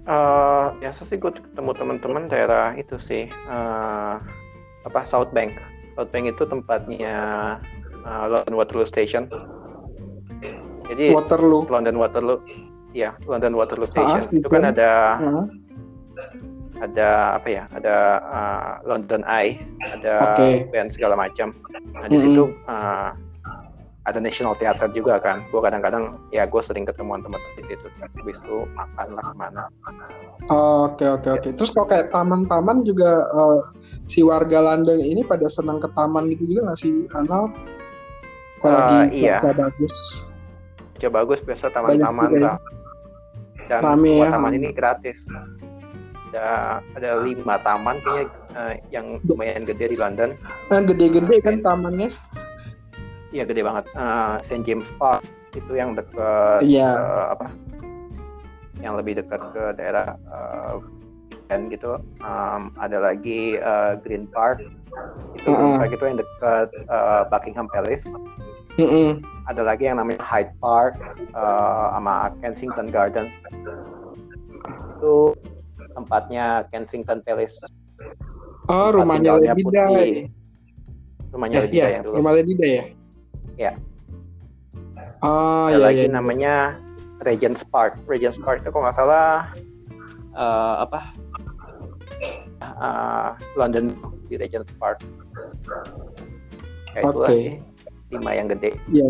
[0.05, 3.25] Uh, biasa sih gue ketemu teman-teman daerah itu sih.
[3.49, 4.21] Uh,
[4.87, 5.55] apa South Bank.
[5.95, 7.15] South Bank itu tempatnya
[8.03, 9.29] uh, London Waterloo Station.
[10.87, 11.69] Jadi Waterloo.
[11.71, 12.39] London Waterloo
[12.93, 15.45] ya London Waterloo Station ah, itu kan ada uh.
[16.79, 17.09] ada
[17.41, 20.69] apa ya ada uh, London Eye ada okay.
[20.69, 21.57] band segala macam
[21.97, 22.25] nah di mm -hmm.
[22.29, 23.11] situ uh,
[24.03, 28.37] ada National Theatre juga kan gue kadang-kadang ya gue sering ketemuan teman di situ habis
[28.37, 29.63] itu makan lah ke mana
[30.51, 33.59] oke oke oke terus kalau kayak taman-taman juga uh,
[34.07, 37.51] si warga London ini pada senang ke taman gitu juga nggak sih Anal?
[38.63, 39.39] Kalau uh, lagi iya.
[39.43, 39.97] bagus.
[40.99, 42.57] Coba bagus biasa taman-taman lah
[43.67, 44.31] dan Rame, semua ya.
[44.35, 45.17] taman ini gratis.
[46.33, 46.47] Ada
[46.97, 48.25] ada lima taman kayaknya
[48.57, 50.33] uh, yang lumayan gede di London.
[50.73, 52.09] Nah, gede-gede kan tamannya?
[53.33, 53.85] Iya gede banget.
[53.93, 55.21] Uh, Saint James Park
[55.53, 56.97] itu yang dekat yeah.
[56.97, 57.47] uh, apa?
[58.81, 60.81] Yang lebih dekat ke daerah uh,
[61.47, 61.99] dan gitu.
[62.23, 64.63] Um, ada lagi uh, Green Park.
[65.37, 65.87] Itu uh -uh.
[65.87, 68.07] itu yang dekat uh, Buckingham Palace.
[68.73, 69.09] Mm -hmm.
[69.45, 70.97] ada lagi yang namanya Hyde Park
[71.37, 73.29] uh, sama Kensington Gardens.
[74.97, 75.37] Itu
[75.93, 77.53] tempatnya Kensington Palace.
[78.71, 80.25] Oh rumahnya Lady Di.
[81.35, 82.15] rumahnya ya, Lady ya, yang dulu.
[82.17, 82.85] Rumah ya?
[83.57, 83.73] Ya
[85.23, 86.11] oh, ada ya, lagi ya.
[86.11, 86.53] namanya
[87.23, 87.97] Regent's Park.
[88.05, 89.49] Regent's Park itu kok nggak salah
[90.35, 91.15] uh, apa
[92.77, 93.93] uh, London
[94.27, 95.01] di Regent's Park
[96.93, 97.25] kayak Oke.
[97.25, 97.45] Okay
[98.13, 98.77] lima yang gede.
[98.93, 99.07] Iya.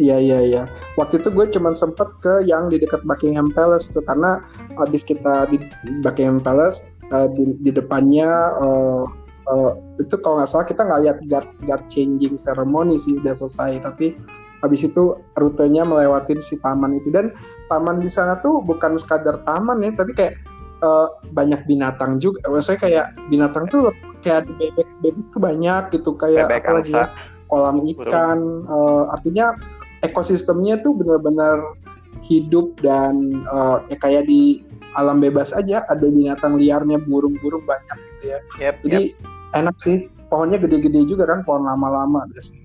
[0.00, 0.62] Iya iya iya.
[0.96, 4.40] Waktu itu gue cuma sempet ke yang di dekat Buckingham Palace tuh karena
[4.80, 5.60] habis kita di
[6.00, 9.04] Buckingham Palace uh, di, di depannya uh,
[9.52, 13.84] uh, itu kalau nggak salah kita nggak lihat guard guard changing ceremony sih udah selesai
[13.84, 14.16] tapi
[14.64, 17.28] habis itu rutenya melewati si taman itu dan
[17.68, 20.40] taman di sana tuh bukan sekadar taman ya tapi kayak
[20.82, 22.42] uh, banyak binatang juga.
[22.60, 23.94] Saya kayak binatang tuh
[24.26, 26.10] kayak bebek bebek tuh banyak gitu.
[26.18, 27.06] Kayak bebek apalagi ya,
[27.48, 29.56] kolam ikan uh, artinya
[30.02, 31.78] ekosistemnya tuh benar-benar
[32.26, 34.62] hidup dan uh, ya kayak di
[34.94, 38.38] alam bebas aja ada binatang liarnya burung-burung banyak gitu ya.
[38.60, 39.56] Yep, jadi yep.
[39.56, 40.10] enak sih.
[40.32, 42.64] Pohonnya gede-gede juga kan pohon lama-lama biasanya.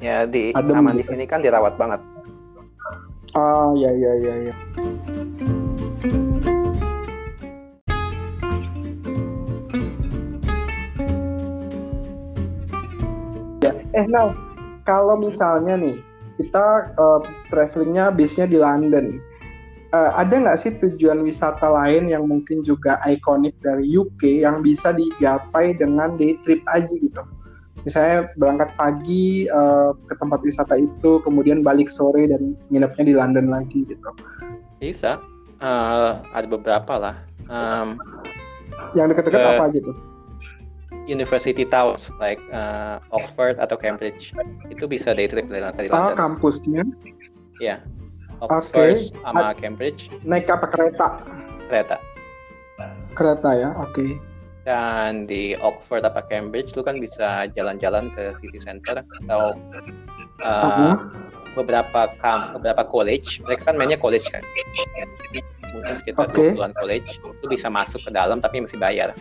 [0.00, 2.00] Ya di Adem taman di sini kan dirawat banget.
[3.36, 4.54] Ah ya ya ya ya
[13.96, 14.36] eh now
[14.84, 15.98] kalau misalnya nih
[16.36, 19.16] kita uh, travelingnya bisnya di London
[19.96, 24.92] uh, ada nggak sih tujuan wisata lain yang mungkin juga ikonik dari UK yang bisa
[24.92, 27.22] digapai dengan day trip aja gitu?
[27.86, 33.46] Misalnya berangkat pagi uh, ke tempat wisata itu, kemudian balik sore dan nginepnya di London
[33.46, 34.10] lagi gitu.
[34.82, 35.22] Bisa,
[35.62, 37.16] uh, ada beberapa lah.
[37.46, 37.94] Um,
[38.98, 39.96] yang dekat-dekat uh, apa aja tuh?
[41.06, 44.34] University towns like uh, Oxford atau Cambridge
[44.68, 46.12] itu bisa day trip dari, dari ah, London.
[46.12, 46.82] Ah, kampusnya?
[47.62, 47.80] Ya,
[48.42, 49.22] Oxford okay.
[49.22, 50.10] sama Cambridge.
[50.26, 51.22] Naik apa kereta?
[51.70, 51.96] Kereta.
[53.16, 53.96] Kereta ya, oke.
[53.96, 54.10] Okay.
[54.66, 59.56] Dan di Oxford apa Cambridge lu kan bisa jalan-jalan ke city center atau
[60.42, 60.94] uh, uh-huh.
[61.56, 63.40] beberapa kamp, beberapa college.
[63.46, 64.44] Mereka kan mainnya college kan.
[65.72, 66.52] Mungkin sekitar okay.
[66.52, 67.08] 20 college.
[67.24, 69.16] Lu bisa masuk ke dalam tapi masih bayar.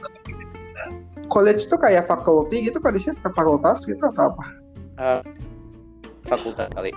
[1.31, 4.45] College itu kayak faculty gitu, sini fakultas gitu atau apa?
[4.95, 5.21] Uh,
[6.29, 6.93] fakultas kali.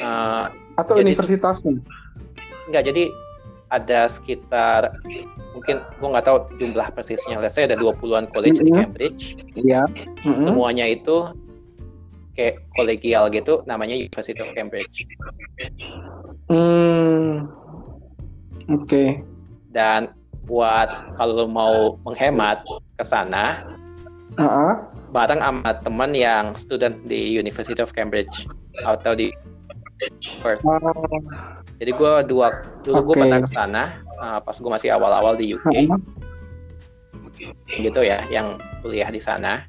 [0.00, 0.48] Uh,
[0.80, 1.76] atau jadi, universitasnya?
[2.68, 3.12] Enggak, jadi
[3.72, 4.92] ada sekitar
[5.56, 7.40] mungkin gue nggak tahu jumlah persisnya.
[7.40, 8.68] Let's say ada 20-an college mm -hmm.
[8.68, 9.22] di Cambridge.
[9.56, 9.82] Iya.
[9.88, 10.46] Mm -hmm.
[10.48, 11.16] Semuanya itu
[12.36, 15.04] kayak kolegial gitu namanya University of Cambridge.
[16.48, 17.48] Hmm.
[18.72, 18.88] Oke.
[18.88, 19.08] Okay.
[19.72, 20.12] Dan
[20.44, 22.60] buat kalau mau menghemat
[23.02, 23.66] ke sana,
[24.38, 24.72] uh -uh.
[25.10, 28.30] bareng sama teman yang student di University of Cambridge
[28.86, 29.34] atau di
[30.42, 30.58] Oh.
[31.78, 33.06] Jadi gue dua dulu okay.
[33.06, 33.82] gue pernah ke sana
[34.18, 35.86] uh, pas gue masih awal-awal di UK.
[35.86, 36.00] Uh -huh.
[37.70, 39.62] Gitu ya, yang kuliah di sana.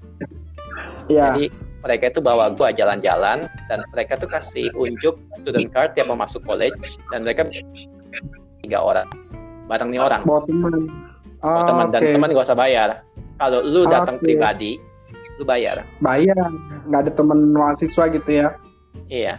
[1.05, 1.38] Yeah.
[1.38, 1.53] Jadi
[1.86, 6.41] mereka itu bawa gue jalan-jalan dan mereka tuh kasih unjuk student card tiap mau masuk
[6.49, 6.81] college
[7.13, 7.45] dan mereka
[8.65, 9.05] tiga orang
[9.67, 10.21] bareng nih orang.
[10.27, 10.73] Bawa teman.
[11.43, 11.99] Oh, teman okay.
[11.99, 12.89] dan teman gak usah bayar.
[13.41, 14.34] Kalau lu datang okay.
[14.34, 14.71] pribadi,
[15.41, 15.81] lu bayar.
[15.99, 16.49] Bayar,
[16.88, 18.47] nggak ada teman mahasiswa gitu ya?
[19.09, 19.36] Iya.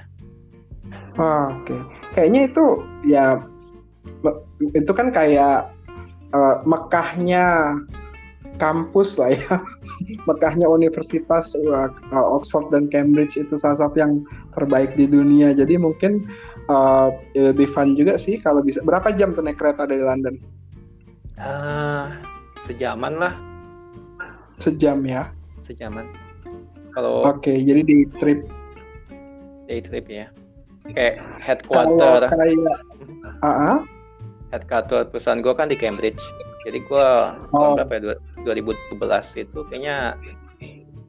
[1.14, 1.80] Oh, Oke, okay.
[2.18, 2.64] kayaknya itu
[3.07, 3.38] ya
[4.74, 5.70] itu kan kayak
[6.34, 7.78] uh, Mekahnya
[8.59, 9.55] kampus lah ya,
[10.28, 14.26] Mekahnya universitas uh, Oxford dan Cambridge itu salah satu yang
[14.59, 15.55] terbaik di dunia.
[15.55, 16.26] Jadi mungkin
[16.66, 18.82] uh, lebih fun juga sih kalau bisa.
[18.82, 20.34] Berapa jam tuh naik kereta dari London?
[21.38, 22.11] Uh,
[22.66, 23.54] sejaman lah.
[24.59, 25.31] Sejam ya?
[25.67, 26.07] Sejaman.
[26.95, 27.27] Kalau.
[27.27, 28.47] Oke, okay, jadi di trip.
[29.65, 30.29] Day trip ya
[30.93, 32.77] kayak headquarter kayak
[33.41, 33.77] uh -huh.
[34.53, 36.21] headquarter perusahaan gue kan di Cambridge
[36.69, 37.09] jadi gue
[37.57, 37.81] oh.
[37.81, 40.21] tahun berapa ya 2012 itu kayaknya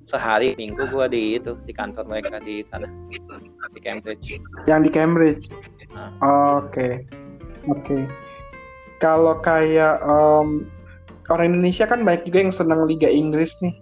[0.07, 2.87] sehari minggu gue di itu di kantor mereka di sana
[3.75, 4.39] di Cambridge
[4.69, 5.51] yang di Cambridge
[5.91, 6.15] nah.
[6.23, 7.03] oke
[7.67, 8.03] oke okay.
[9.03, 10.63] kalau kayak um,
[11.29, 13.73] orang Indonesia kan banyak juga yang senang Liga Inggris nih.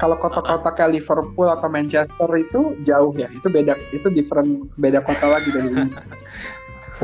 [0.00, 3.28] Kalau kota-kota kayak Liverpool atau Manchester itu jauh ya.
[3.36, 5.92] Itu beda itu different beda kota lagi dari ini.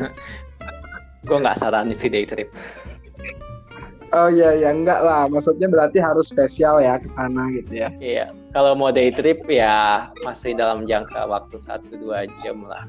[1.28, 2.48] Gue nggak saranin sih day trip.
[4.14, 7.90] Oh iya ya enggak lah, maksudnya berarti harus spesial ya ke sana gitu ya.
[7.98, 12.86] Iya, kalau mau day trip ya masih dalam jangka waktu satu dua jam lah.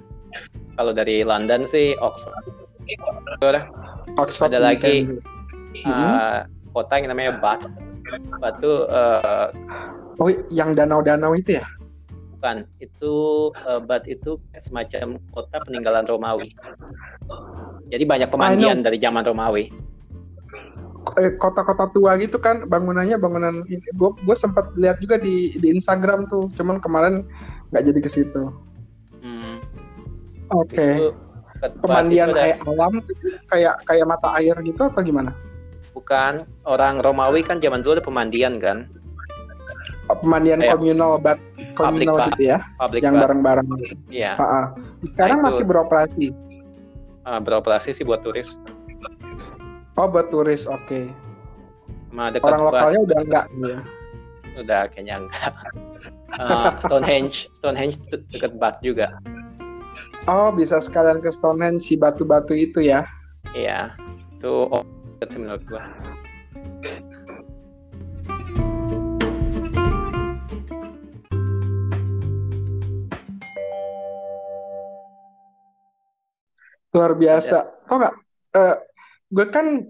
[0.78, 2.54] Kalau dari London sih Oxford.
[4.16, 5.10] Oxford ada lagi
[5.84, 6.46] uh,
[6.78, 7.66] kota yang namanya Bath.
[8.38, 9.50] Batu uh,
[10.22, 11.66] oh yang danau-danau itu ya?
[12.38, 13.14] Bukan itu
[13.66, 16.54] uh, Bat itu semacam kota peninggalan Romawi.
[17.90, 19.74] Jadi banyak pemandian dari zaman Romawi.
[21.16, 26.28] Eh, kota-kota tua gitu kan bangunannya bangunan gue gue sempat lihat juga di di Instagram
[26.28, 27.24] tuh cuman kemarin
[27.74, 28.44] nggak jadi ke situ.
[29.24, 29.58] Hmm.
[30.52, 30.72] oke.
[30.72, 30.94] Okay.
[31.82, 33.02] pemandian air alam
[33.50, 35.34] kayak kayak mata air gitu atau gimana
[35.98, 36.46] Bukan.
[36.70, 38.86] Orang Romawi kan zaman dulu ada pemandian kan?
[40.08, 41.42] Pemandian Kayak komunal bat
[41.74, 42.62] komunal gitu ya.
[42.78, 43.68] Public yang bareng-bareng.
[44.14, 44.38] Iya.
[45.04, 46.26] Sekarang nah, masih beroperasi.
[47.28, 48.54] Uh, beroperasi sih buat turis.
[49.98, 50.70] Oh, buat turis.
[50.70, 51.10] Oke.
[52.14, 52.40] Okay.
[52.40, 53.46] Orang lokalnya udah enggak.
[53.52, 53.80] Ya.
[54.62, 55.54] Udah kayaknya enggak.
[56.38, 57.98] Uh, Stonehenge, Stonehenge
[58.32, 59.18] dekat Bath juga.
[60.28, 63.08] Oh, bisa sekalian ke Stonehenge si batu-batu itu ya?
[63.56, 63.96] Iya,
[64.36, 64.68] itu
[65.22, 65.84] oh, menurut gua.
[76.94, 77.58] Luar biasa.
[77.62, 77.94] Ya.
[77.94, 78.16] Oh nggak?
[78.58, 78.76] Uh,
[79.30, 79.86] gue kan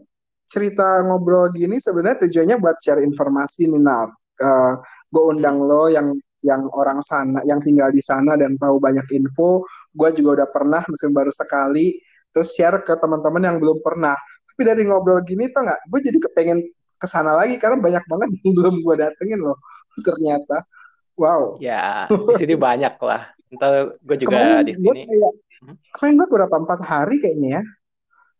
[0.48, 4.12] cerita ngobrol gini sebenarnya tujuannya buat share informasi nih, Nat.
[4.38, 4.76] Uh,
[5.10, 6.14] gue undang lo yang
[6.46, 9.64] yang orang sana, yang tinggal di sana dan tahu banyak info.
[9.96, 11.98] Gue juga udah pernah, meskipun baru sekali,
[12.36, 14.16] terus share ke teman-teman yang belum pernah.
[14.58, 16.66] Tapi dari ngobrol gini tuh nggak, gue jadi kepengen
[16.97, 19.62] ke sana lagi karena banyak banget yang belum gue datengin loh
[20.01, 20.66] ternyata.
[21.14, 21.62] Wow.
[21.62, 23.30] Ya, di sini banyak lah.
[23.53, 25.01] Entar gue juga Kemarin di sini.
[25.05, 25.76] Kayak, Hmm?
[25.93, 27.64] Kemarin gue berapa empat hari kayaknya ya.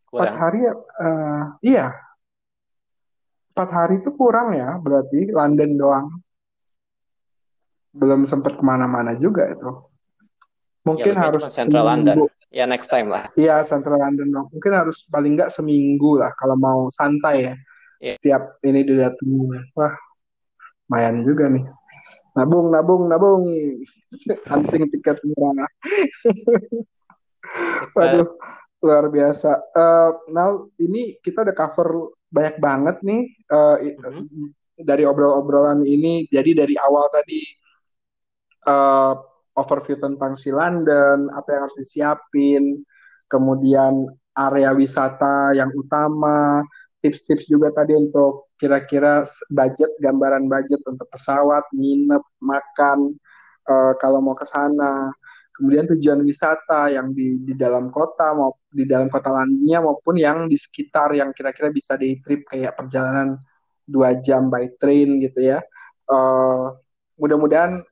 [0.08, 1.86] Empat hari ya, uh, iya.
[3.52, 6.06] Empat hari itu kurang ya, berarti London doang.
[7.90, 9.70] Belum sempat ke mana-mana juga itu.
[10.86, 12.30] Mungkin ya, harus Central London.
[12.48, 13.28] Ya next time lah.
[13.36, 14.48] Iya Central London dong.
[14.48, 17.54] Mungkin harus paling nggak seminggu lah kalau mau santai ya.
[17.98, 18.16] Yeah.
[18.24, 19.68] Tiap ini didatengin.
[19.76, 19.92] Wah,
[20.88, 21.64] lumayan juga nih.
[22.38, 23.42] Nabung, nabung, nabung.
[24.50, 25.68] Hunting tiket murah.
[27.92, 28.28] Waduh,
[28.80, 29.50] luar biasa.
[29.74, 33.22] Uh, now ini kita udah cover banyak banget nih
[33.52, 34.48] uh, mm-hmm.
[34.80, 36.24] dari obrol-obrolan ini.
[36.30, 37.42] Jadi dari awal tadi
[38.64, 39.12] uh,
[39.58, 42.80] overview tentang si London, apa yang harus disiapin,
[43.26, 44.06] kemudian
[44.38, 46.62] area wisata yang utama,
[47.02, 53.18] tips-tips juga tadi untuk kira-kira budget, gambaran budget untuk pesawat, nginep, makan,
[53.66, 55.10] uh, kalau mau ke sana
[55.58, 60.46] kemudian tujuan wisata yang di di dalam kota mau di dalam kota lainnya maupun yang
[60.46, 63.34] di sekitar yang kira-kira bisa di trip kayak perjalanan
[63.82, 65.58] dua jam by train gitu ya.
[66.06, 66.78] Uh,
[67.18, 67.82] mudah-mudahan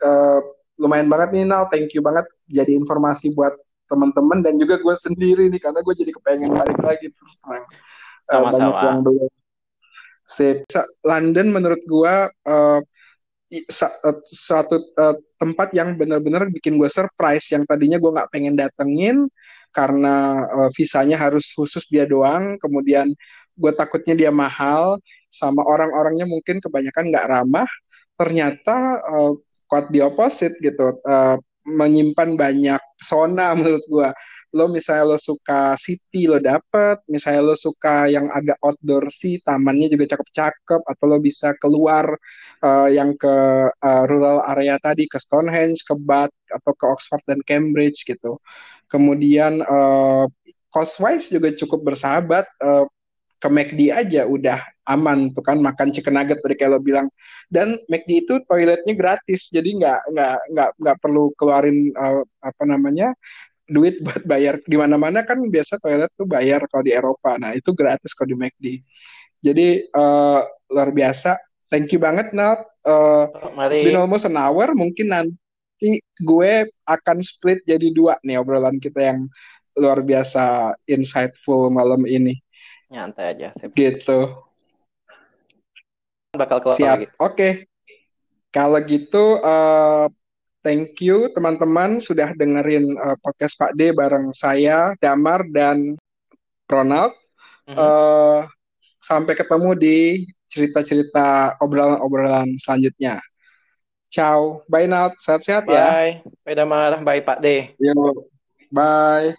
[0.00, 0.40] uh,
[0.80, 3.52] lumayan banget nih Nal, thank you banget jadi informasi buat
[3.90, 7.66] teman-teman dan juga gue sendiri nih karena gue jadi kepengen balik lagi terus terang.
[8.30, 9.30] Uh, banyak yang belum.
[10.30, 10.62] Sip.
[11.02, 12.80] London menurut gue uh,
[14.30, 19.26] suatu uh, tempat yang benar-benar bikin gue surprise yang tadinya gue nggak pengen datengin
[19.74, 23.10] karena uh, visanya harus khusus dia doang kemudian
[23.58, 27.70] gue takutnya dia mahal sama orang-orangnya mungkin kebanyakan nggak ramah
[28.14, 29.34] ternyata uh,
[29.70, 30.98] quite the opposite gitu.
[31.06, 34.10] Uh, menyimpan banyak pesona menurut gue
[34.50, 36.98] lo misalnya lo suka city lo dapet.
[37.06, 40.80] Misalnya lo suka yang agak outdoor sih tamannya juga cakep-cakep.
[40.90, 42.10] Atau lo bisa keluar
[42.66, 43.36] uh, yang ke
[43.70, 48.42] uh, rural area tadi ke Stonehenge ke Bath atau ke Oxford dan Cambridge gitu.
[48.90, 50.26] Kemudian uh,
[50.74, 52.46] cost wise juga cukup bersahabat.
[52.58, 52.90] Uh,
[53.40, 54.60] ke McD aja udah
[54.90, 57.06] aman tuh kan makan chicken nugget tadi kayak lo bilang
[57.46, 63.14] dan McD itu toiletnya gratis jadi nggak nggak nggak nggak perlu keluarin uh, apa namanya
[63.70, 67.38] duit buat bayar di mana-mana kan biasa toilet tuh bayar kalau di Eropa.
[67.38, 68.66] Nah, itu gratis kalau di McD.
[69.40, 71.38] Jadi uh, luar biasa.
[71.70, 72.66] Thank you banget Nat.
[72.82, 73.78] Uh, Mari.
[73.80, 74.74] It's been almost an hour.
[74.74, 76.52] Mungkin nanti gue
[76.84, 79.30] akan split jadi dua nih obrolan kita yang
[79.78, 82.36] luar biasa insightful malam ini.
[82.90, 83.48] Nyantai aja.
[83.70, 84.49] Gitu.
[86.34, 86.96] Bakal keluar Siap.
[86.98, 87.08] Oke.
[87.18, 87.52] Okay.
[88.50, 90.10] Kalau gitu uh,
[90.60, 95.96] Thank you teman-teman sudah dengerin uh, podcast Pak D bareng saya, Damar dan
[96.68, 97.16] Ronald.
[97.64, 97.80] Mm -hmm.
[97.80, 98.40] uh,
[99.00, 99.98] sampai ketemu di
[100.52, 103.24] cerita-cerita obrolan-obrolan selanjutnya.
[104.12, 105.86] Ciao, bye Nat, sehat-sehat ya.
[105.88, 106.12] Bye,
[106.44, 107.72] bye Damar, bye Pak D.
[107.80, 108.28] Yo,
[108.68, 109.32] bye.